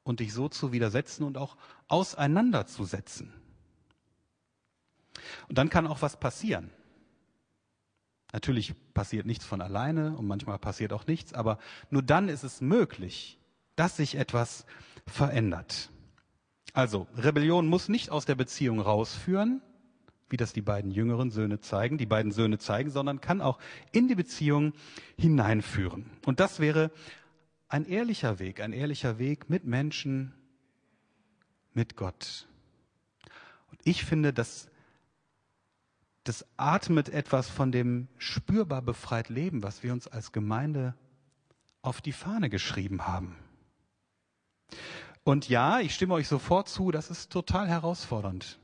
und 0.02 0.20
dich 0.20 0.32
so 0.32 0.48
zu 0.48 0.72
widersetzen 0.72 1.24
und 1.24 1.36
auch 1.36 1.58
auseinanderzusetzen. 1.88 3.34
Und 5.50 5.58
dann 5.58 5.68
kann 5.68 5.86
auch 5.86 6.00
was 6.00 6.18
passieren. 6.18 6.70
Natürlich 8.32 8.74
passiert 8.94 9.26
nichts 9.26 9.44
von 9.44 9.60
alleine 9.60 10.16
und 10.16 10.26
manchmal 10.26 10.58
passiert 10.58 10.94
auch 10.94 11.06
nichts, 11.06 11.34
aber 11.34 11.58
nur 11.90 12.02
dann 12.02 12.30
ist 12.30 12.44
es 12.44 12.62
möglich, 12.62 13.38
dass 13.76 13.98
sich 13.98 14.14
etwas 14.14 14.64
verändert. 15.06 15.90
Also, 16.72 17.08
Rebellion 17.14 17.66
muss 17.66 17.90
nicht 17.90 18.08
aus 18.08 18.24
der 18.24 18.36
Beziehung 18.36 18.80
rausführen, 18.80 19.60
wie 20.30 20.36
das 20.36 20.52
die 20.52 20.62
beiden 20.62 20.90
jüngeren 20.90 21.30
Söhne 21.30 21.60
zeigen, 21.60 21.98
die 21.98 22.06
beiden 22.06 22.32
Söhne 22.32 22.58
zeigen, 22.58 22.90
sondern 22.90 23.20
kann 23.20 23.40
auch 23.40 23.58
in 23.92 24.08
die 24.08 24.14
Beziehung 24.14 24.72
hineinführen. 25.18 26.06
Und 26.24 26.40
das 26.40 26.60
wäre 26.60 26.90
ein 27.68 27.84
ehrlicher 27.84 28.38
Weg, 28.38 28.60
ein 28.60 28.72
ehrlicher 28.72 29.18
Weg 29.18 29.50
mit 29.50 29.64
Menschen, 29.64 30.32
mit 31.72 31.96
Gott. 31.96 32.46
Und 33.70 33.80
ich 33.84 34.04
finde, 34.04 34.32
dass 34.32 34.68
das 36.24 36.46
atmet 36.56 37.08
etwas 37.08 37.48
von 37.48 37.72
dem 37.72 38.08
spürbar 38.18 38.82
befreit 38.82 39.28
Leben, 39.28 39.62
was 39.62 39.82
wir 39.82 39.92
uns 39.92 40.06
als 40.06 40.32
Gemeinde 40.32 40.94
auf 41.82 42.00
die 42.00 42.12
Fahne 42.12 42.50
geschrieben 42.50 43.06
haben. 43.06 43.36
Und 45.24 45.48
ja, 45.48 45.80
ich 45.80 45.94
stimme 45.94 46.14
euch 46.14 46.28
sofort 46.28 46.68
zu, 46.68 46.90
das 46.90 47.10
ist 47.10 47.30
total 47.30 47.68
herausfordernd. 47.68 48.58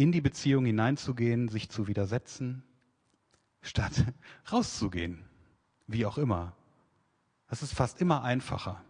In 0.00 0.12
die 0.12 0.22
Beziehung 0.22 0.64
hineinzugehen, 0.64 1.48
sich 1.48 1.68
zu 1.68 1.86
widersetzen, 1.86 2.62
statt 3.60 4.02
rauszugehen. 4.50 5.26
Wie 5.86 6.06
auch 6.06 6.16
immer. 6.16 6.56
Das 7.50 7.62
ist 7.62 7.74
fast 7.74 8.00
immer 8.00 8.24
einfacher. 8.24 8.82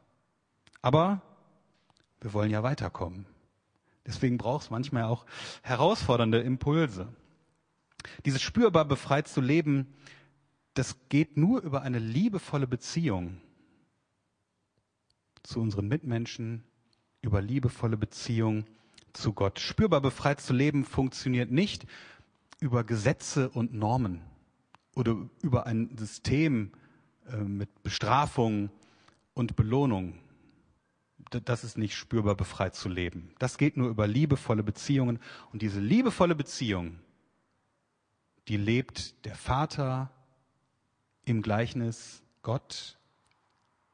Aber 0.83 1.21
wir 2.21 2.33
wollen 2.33 2.53
ja 2.53 2.63
weiterkommen. 2.63 3.27
Deswegen 4.07 4.39
braucht 4.39 4.63
es 4.63 4.71
manchmal 4.71 5.03
auch 5.03 5.27
herausfordernde 5.63 6.39
Impulse. 6.43 7.13
Dieses 8.25 8.41
spürbar 8.41 8.85
befreit 8.85 9.27
zu 9.27 9.41
leben, 9.41 9.93
das 10.75 10.97
geht 11.09 11.37
nur 11.37 11.61
über 11.63 11.83
eine 11.83 11.99
liebevolle 11.99 12.69
Beziehung 12.69 13.41
zu 15.43 15.61
unseren 15.61 15.89
Mitmenschen, 15.89 16.63
über 17.21 17.43
liebevolle 17.43 17.97
Beziehung 17.97 18.65
zu 19.17 19.33
Gott. 19.33 19.61
Spürbar 19.61 20.01
befreit 20.01 20.41
zu 20.41 20.53
leben 20.53 20.85
funktioniert 20.85 21.51
nicht 21.51 21.87
über 22.61 22.85
Gesetze 22.85 23.49
und 23.51 23.75
Normen 23.75 24.23
oder 24.95 25.17
über 25.43 25.67
ein 25.67 25.97
System 25.97 26.73
äh, 27.31 27.37
mit 27.37 27.83
Bestrafung 27.83 28.71
und 29.35 29.57
Belohnung 29.57 30.19
das 31.31 31.65
ist 31.65 31.79
nicht 31.79 31.95
spürbar 31.95 32.35
befreit 32.35 32.75
zu 32.75 32.89
leben. 32.89 33.33
Das 33.39 33.59
geht 33.59 33.77
nur 33.77 33.89
über 33.89 34.07
liebevolle 34.07 34.63
Beziehungen. 34.63 35.21
Und 35.53 35.63
diese 35.63 35.81
liebevolle 35.81 36.35
Beziehung, 36.35 36.99
die 38.49 38.57
lebt 38.57 39.25
der 39.25 39.37
Vater 39.37 40.11
im 41.25 41.43
Gleichnis 41.43 42.23
Gott 42.43 42.99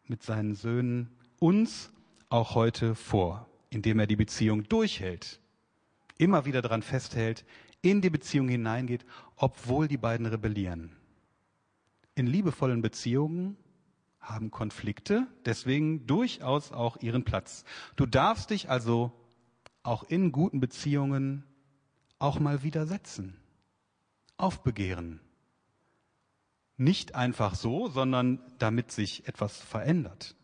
mit 0.05 0.23
seinen 0.23 0.55
Söhnen 0.55 1.11
uns 1.39 1.93
auch 2.29 2.55
heute 2.55 2.95
vor, 2.95 3.47
indem 3.71 3.99
er 3.99 4.07
die 4.07 4.17
Beziehung 4.17 4.69
durchhält, 4.69 5.41
immer 6.19 6.45
wieder 6.45 6.63
daran 6.63 6.83
festhält, 6.83 7.45
in 7.83 8.01
die 8.01 8.11
Beziehung 8.11 8.49
hineingeht, 8.49 9.05
obwohl 9.37 9.89
die 9.89 9.99
beiden 9.99 10.27
rebellieren. 10.27 10.97
In 12.15 12.27
liebevollen 12.27 12.83
Beziehungen 12.83 13.57
haben 14.21 14.51
Konflikte, 14.51 15.27
deswegen 15.45 16.07
durchaus 16.07 16.73
auch 16.73 16.97
ihren 16.97 17.25
Platz. 17.25 17.65
Du 17.95 18.07
darfst 18.07 18.51
dich 18.51 18.71
also 18.71 19.13
auch 19.83 20.03
in 20.03 20.33
guten 20.33 20.59
Beziehungen 20.59 21.45
auch 22.19 22.41
mal 22.41 22.63
widersetzen, 22.63 23.37
aufbegehren. 24.37 25.21
Nicht 26.77 27.15
einfach 27.15 27.55
so, 27.55 27.89
sondern 27.89 28.41
damit 28.59 28.91
sich 28.91 29.29
etwas 29.29 29.59
verändert. 29.59 30.35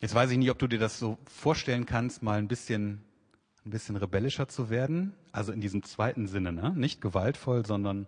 Jetzt 0.00 0.14
weiß 0.14 0.30
ich 0.30 0.38
nicht, 0.38 0.50
ob 0.50 0.58
du 0.58 0.68
dir 0.68 0.78
das 0.78 0.98
so 0.98 1.18
vorstellen 1.24 1.84
kannst, 1.84 2.22
mal 2.22 2.38
ein 2.38 2.46
bisschen, 2.46 3.02
ein 3.66 3.70
bisschen 3.70 3.96
rebellischer 3.96 4.46
zu 4.46 4.70
werden. 4.70 5.12
Also 5.32 5.52
in 5.52 5.60
diesem 5.60 5.82
zweiten 5.82 6.28
Sinne, 6.28 6.52
ne? 6.52 6.72
nicht 6.76 7.00
gewaltvoll, 7.00 7.66
sondern 7.66 8.06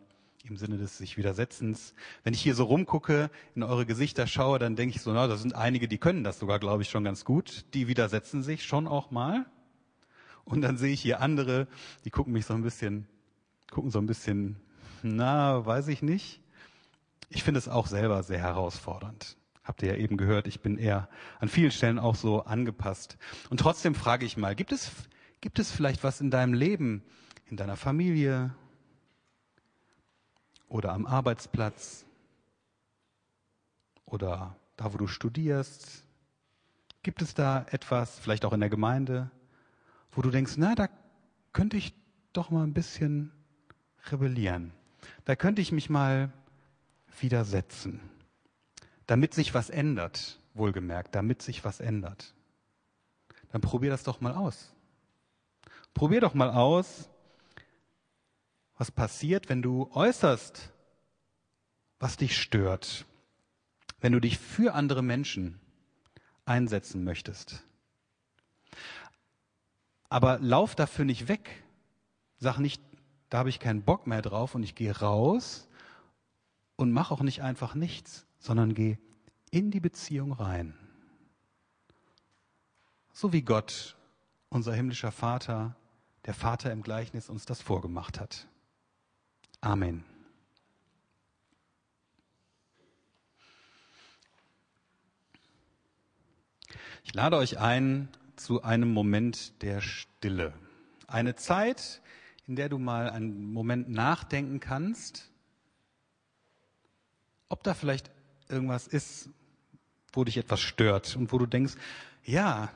im 0.48 0.56
Sinne 0.56 0.78
des 0.78 0.98
sich 0.98 1.16
Widersetzens. 1.16 1.94
Wenn 2.22 2.32
ich 2.32 2.40
hier 2.40 2.54
so 2.54 2.64
rumgucke, 2.64 3.28
in 3.56 3.64
eure 3.64 3.86
Gesichter 3.86 4.28
schaue, 4.28 4.60
dann 4.60 4.76
denke 4.76 4.94
ich 4.94 5.02
so, 5.02 5.12
na, 5.12 5.26
da 5.26 5.36
sind 5.36 5.54
einige, 5.54 5.88
die 5.88 5.98
können 5.98 6.22
das 6.22 6.38
sogar, 6.38 6.60
glaube 6.60 6.82
ich, 6.82 6.90
schon 6.90 7.02
ganz 7.02 7.24
gut. 7.24 7.64
Die 7.74 7.88
widersetzen 7.88 8.44
sich 8.44 8.64
schon 8.64 8.86
auch 8.86 9.10
mal. 9.10 9.46
Und 10.44 10.62
dann 10.62 10.78
sehe 10.78 10.92
ich 10.92 11.02
hier 11.02 11.20
andere, 11.20 11.66
die 12.04 12.10
gucken 12.10 12.32
mich 12.32 12.46
so 12.46 12.54
ein 12.54 12.62
bisschen, 12.62 13.06
gucken 13.70 13.90
so 13.90 13.98
ein 13.98 14.06
bisschen, 14.06 14.56
na, 15.02 15.66
weiß 15.66 15.88
ich 15.88 16.02
nicht. 16.02 16.40
Ich 17.28 17.42
finde 17.42 17.58
es 17.58 17.68
auch 17.68 17.88
selber 17.88 18.22
sehr 18.22 18.40
herausfordernd. 18.40 19.36
Habt 19.70 19.84
ihr 19.84 19.92
ja 19.92 19.98
eben 19.98 20.16
gehört, 20.16 20.48
ich 20.48 20.62
bin 20.62 20.78
eher 20.78 21.08
an 21.38 21.48
vielen 21.48 21.70
Stellen 21.70 22.00
auch 22.00 22.16
so 22.16 22.42
angepasst. 22.42 23.16
Und 23.50 23.60
trotzdem 23.60 23.94
frage 23.94 24.26
ich 24.26 24.36
mal, 24.36 24.56
gibt 24.56 24.72
es, 24.72 24.90
gibt 25.40 25.60
es 25.60 25.70
vielleicht 25.70 26.02
was 26.02 26.20
in 26.20 26.32
deinem 26.32 26.54
Leben, 26.54 27.04
in 27.46 27.56
deiner 27.56 27.76
Familie, 27.76 28.52
oder 30.66 30.92
am 30.92 31.06
Arbeitsplatz 31.06 32.04
oder 34.06 34.56
da, 34.76 34.92
wo 34.92 34.98
du 34.98 35.06
studierst? 35.06 36.02
Gibt 37.04 37.22
es 37.22 37.34
da 37.34 37.64
etwas, 37.70 38.18
vielleicht 38.18 38.44
auch 38.44 38.52
in 38.52 38.58
der 38.58 38.70
Gemeinde, 38.70 39.30
wo 40.10 40.20
du 40.20 40.32
denkst, 40.32 40.54
na, 40.56 40.74
da 40.74 40.88
könnte 41.52 41.76
ich 41.76 41.94
doch 42.32 42.50
mal 42.50 42.64
ein 42.64 42.74
bisschen 42.74 43.30
rebellieren. 44.10 44.72
Da 45.26 45.36
könnte 45.36 45.62
ich 45.62 45.70
mich 45.70 45.88
mal 45.88 46.32
widersetzen, 47.20 48.00
damit 49.10 49.34
sich 49.34 49.54
was 49.54 49.70
ändert, 49.70 50.38
wohlgemerkt, 50.54 51.16
damit 51.16 51.42
sich 51.42 51.64
was 51.64 51.80
ändert. 51.80 52.32
Dann 53.50 53.60
probier 53.60 53.90
das 53.90 54.04
doch 54.04 54.20
mal 54.20 54.32
aus. 54.32 54.72
Probier 55.94 56.20
doch 56.20 56.32
mal 56.32 56.50
aus, 56.50 57.08
was 58.78 58.92
passiert, 58.92 59.48
wenn 59.48 59.62
du 59.62 59.90
äußerst, 59.94 60.70
was 61.98 62.18
dich 62.18 62.40
stört, 62.40 63.04
wenn 63.98 64.12
du 64.12 64.20
dich 64.20 64.38
für 64.38 64.74
andere 64.74 65.02
Menschen 65.02 65.58
einsetzen 66.44 67.02
möchtest. 67.02 67.64
Aber 70.08 70.38
lauf 70.38 70.76
dafür 70.76 71.04
nicht 71.04 71.26
weg. 71.26 71.64
Sag 72.38 72.58
nicht, 72.58 72.80
da 73.28 73.38
habe 73.38 73.48
ich 73.48 73.58
keinen 73.58 73.82
Bock 73.82 74.06
mehr 74.06 74.22
drauf 74.22 74.54
und 74.54 74.62
ich 74.62 74.76
gehe 74.76 74.96
raus 74.96 75.68
und 76.76 76.92
mach 76.92 77.10
auch 77.10 77.22
nicht 77.22 77.42
einfach 77.42 77.74
nichts, 77.74 78.24
sondern 78.40 78.74
geh 78.74 78.96
in 79.50 79.70
die 79.70 79.80
Beziehung 79.80 80.32
rein. 80.32 80.74
so 83.12 83.32
wie 83.34 83.42
Gott, 83.42 83.96
unser 84.48 84.72
himmlischer 84.72 85.12
Vater, 85.12 85.76
der 86.24 86.32
Vater 86.32 86.72
im 86.72 86.82
Gleichnis 86.82 87.28
uns 87.28 87.44
das 87.44 87.60
vorgemacht 87.60 88.18
hat. 88.18 88.48
Amen. 89.60 90.04
Ich 97.04 97.12
lade 97.12 97.36
euch 97.36 97.58
ein 97.58 98.08
zu 98.36 98.62
einem 98.62 98.90
Moment 98.90 99.60
der 99.62 99.82
Stille. 99.82 100.54
Eine 101.06 101.34
Zeit, 101.34 102.00
in 102.46 102.56
der 102.56 102.70
du 102.70 102.78
mal 102.78 103.10
einen 103.10 103.52
Moment 103.52 103.90
nachdenken 103.90 104.60
kannst, 104.60 105.30
ob 107.50 107.62
da 107.64 107.74
vielleicht 107.74 108.10
irgendwas 108.50 108.86
ist, 108.86 109.30
wo 110.12 110.24
dich 110.24 110.36
etwas 110.36 110.60
stört 110.60 111.16
und 111.16 111.32
wo 111.32 111.38
du 111.38 111.46
denkst, 111.46 111.74
ja, 112.24 112.70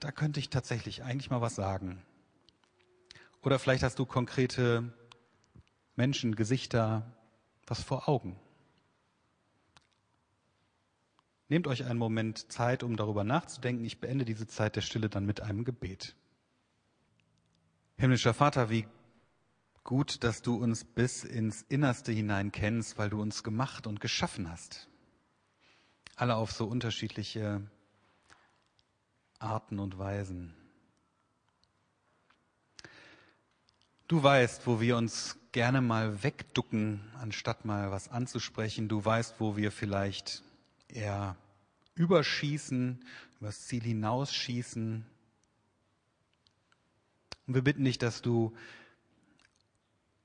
da 0.00 0.10
könnte 0.12 0.40
ich 0.40 0.50
tatsächlich 0.50 1.02
eigentlich 1.02 1.30
mal 1.30 1.40
was 1.40 1.54
sagen. 1.54 2.02
Oder 3.42 3.58
vielleicht 3.58 3.82
hast 3.82 3.98
du 3.98 4.06
konkrete 4.06 4.92
Menschen, 5.94 6.34
Gesichter, 6.34 7.06
was 7.66 7.82
vor 7.82 8.08
Augen. 8.08 8.38
Nehmt 11.48 11.68
euch 11.68 11.84
einen 11.84 11.98
Moment 11.98 12.50
Zeit, 12.50 12.82
um 12.82 12.96
darüber 12.96 13.22
nachzudenken. 13.22 13.84
Ich 13.84 14.00
beende 14.00 14.24
diese 14.24 14.48
Zeit 14.48 14.74
der 14.74 14.80
Stille 14.80 15.08
dann 15.08 15.26
mit 15.26 15.40
einem 15.40 15.64
Gebet. 15.64 16.16
Himmlischer 17.96 18.34
Vater, 18.34 18.68
wie 18.68 18.86
gut, 19.84 20.24
dass 20.24 20.42
du 20.42 20.56
uns 20.56 20.84
bis 20.84 21.22
ins 21.22 21.62
Innerste 21.62 22.10
hinein 22.10 22.50
kennst, 22.50 22.98
weil 22.98 23.10
du 23.10 23.22
uns 23.22 23.44
gemacht 23.44 23.86
und 23.86 24.00
geschaffen 24.00 24.50
hast. 24.50 24.88
Alle 26.18 26.36
auf 26.36 26.50
so 26.50 26.64
unterschiedliche 26.64 27.60
Arten 29.38 29.78
und 29.78 29.98
Weisen. 29.98 30.54
Du 34.08 34.22
weißt, 34.22 34.66
wo 34.66 34.80
wir 34.80 34.96
uns 34.96 35.36
gerne 35.52 35.82
mal 35.82 36.22
wegducken, 36.22 37.02
anstatt 37.20 37.66
mal 37.66 37.90
was 37.90 38.08
anzusprechen. 38.08 38.88
Du 38.88 39.04
weißt, 39.04 39.40
wo 39.40 39.58
wir 39.58 39.70
vielleicht 39.70 40.42
eher 40.88 41.36
überschießen, 41.96 43.04
übers 43.38 43.66
Ziel 43.66 43.82
hinausschießen. 43.82 45.04
Und 47.46 47.54
wir 47.54 47.62
bitten 47.62 47.84
dich, 47.84 47.98
dass 47.98 48.22
du 48.22 48.56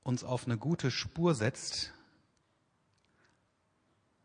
uns 0.04 0.24
auf 0.24 0.46
eine 0.46 0.56
gute 0.56 0.90
Spur 0.90 1.34
setzt, 1.34 1.92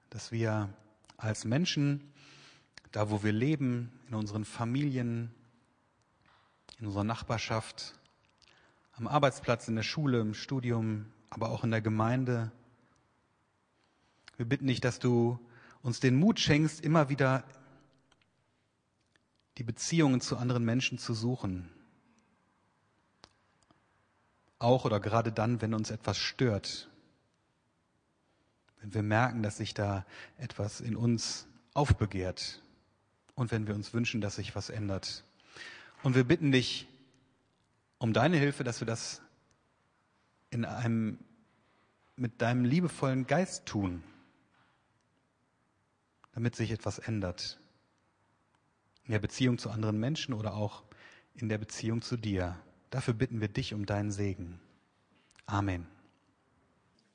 dass 0.09 0.31
wir 0.31 0.73
als 1.17 1.45
Menschen, 1.45 2.13
da 2.91 3.09
wo 3.09 3.23
wir 3.23 3.31
leben, 3.31 3.91
in 4.07 4.15
unseren 4.15 4.45
Familien, 4.45 5.33
in 6.79 6.85
unserer 6.85 7.03
Nachbarschaft, 7.03 7.95
am 8.93 9.07
Arbeitsplatz, 9.07 9.67
in 9.67 9.75
der 9.75 9.83
Schule, 9.83 10.21
im 10.21 10.33
Studium, 10.33 11.05
aber 11.29 11.49
auch 11.49 11.63
in 11.63 11.71
der 11.71 11.81
Gemeinde, 11.81 12.51
wir 14.37 14.45
bitten 14.45 14.67
dich, 14.67 14.79
dass 14.79 14.99
du 14.99 15.39
uns 15.81 15.99
den 15.99 16.15
Mut 16.15 16.39
schenkst, 16.39 16.81
immer 16.81 17.09
wieder 17.09 17.43
die 19.57 19.63
Beziehungen 19.63 20.21
zu 20.21 20.37
anderen 20.37 20.63
Menschen 20.63 20.99
zu 20.99 21.15
suchen. 21.15 21.69
Auch 24.59 24.85
oder 24.85 24.99
gerade 24.99 25.31
dann, 25.31 25.61
wenn 25.61 25.73
uns 25.73 25.89
etwas 25.89 26.17
stört. 26.17 26.89
Wenn 28.81 28.93
wir 28.93 29.03
merken, 29.03 29.43
dass 29.43 29.57
sich 29.57 29.73
da 29.73 30.05
etwas 30.37 30.81
in 30.81 30.95
uns 30.95 31.47
aufbegehrt. 31.73 32.61
Und 33.35 33.51
wenn 33.51 33.67
wir 33.67 33.75
uns 33.75 33.93
wünschen, 33.93 34.21
dass 34.21 34.35
sich 34.35 34.55
was 34.55 34.69
ändert. 34.69 35.23
Und 36.03 36.15
wir 36.15 36.23
bitten 36.23 36.51
dich 36.51 36.87
um 37.97 38.13
deine 38.13 38.37
Hilfe, 38.37 38.63
dass 38.63 38.79
wir 38.81 38.87
das 38.87 39.21
in 40.49 40.65
einem, 40.65 41.19
mit 42.15 42.41
deinem 42.41 42.65
liebevollen 42.65 43.27
Geist 43.27 43.65
tun 43.65 44.03
damit 46.37 46.55
sich 46.55 46.69
etwas 46.69 46.99
ändert. 46.99 47.59
In 49.05 49.11
der 49.11 49.17
Beziehung 49.17 49.57
zu 49.57 49.71
anderen 49.71 49.99
Menschen 49.99 50.35
oder 50.35 50.53
auch 50.53 50.83
in 51.33 51.49
der 51.49 51.57
Beziehung 51.57 52.03
zu 52.03 52.15
dir. 52.15 52.55
Dafür 52.91 53.15
bitten 53.15 53.41
wir 53.41 53.47
dich 53.47 53.73
um 53.73 53.87
deinen 53.87 54.11
Segen. 54.11 54.59
Amen. 55.47 55.87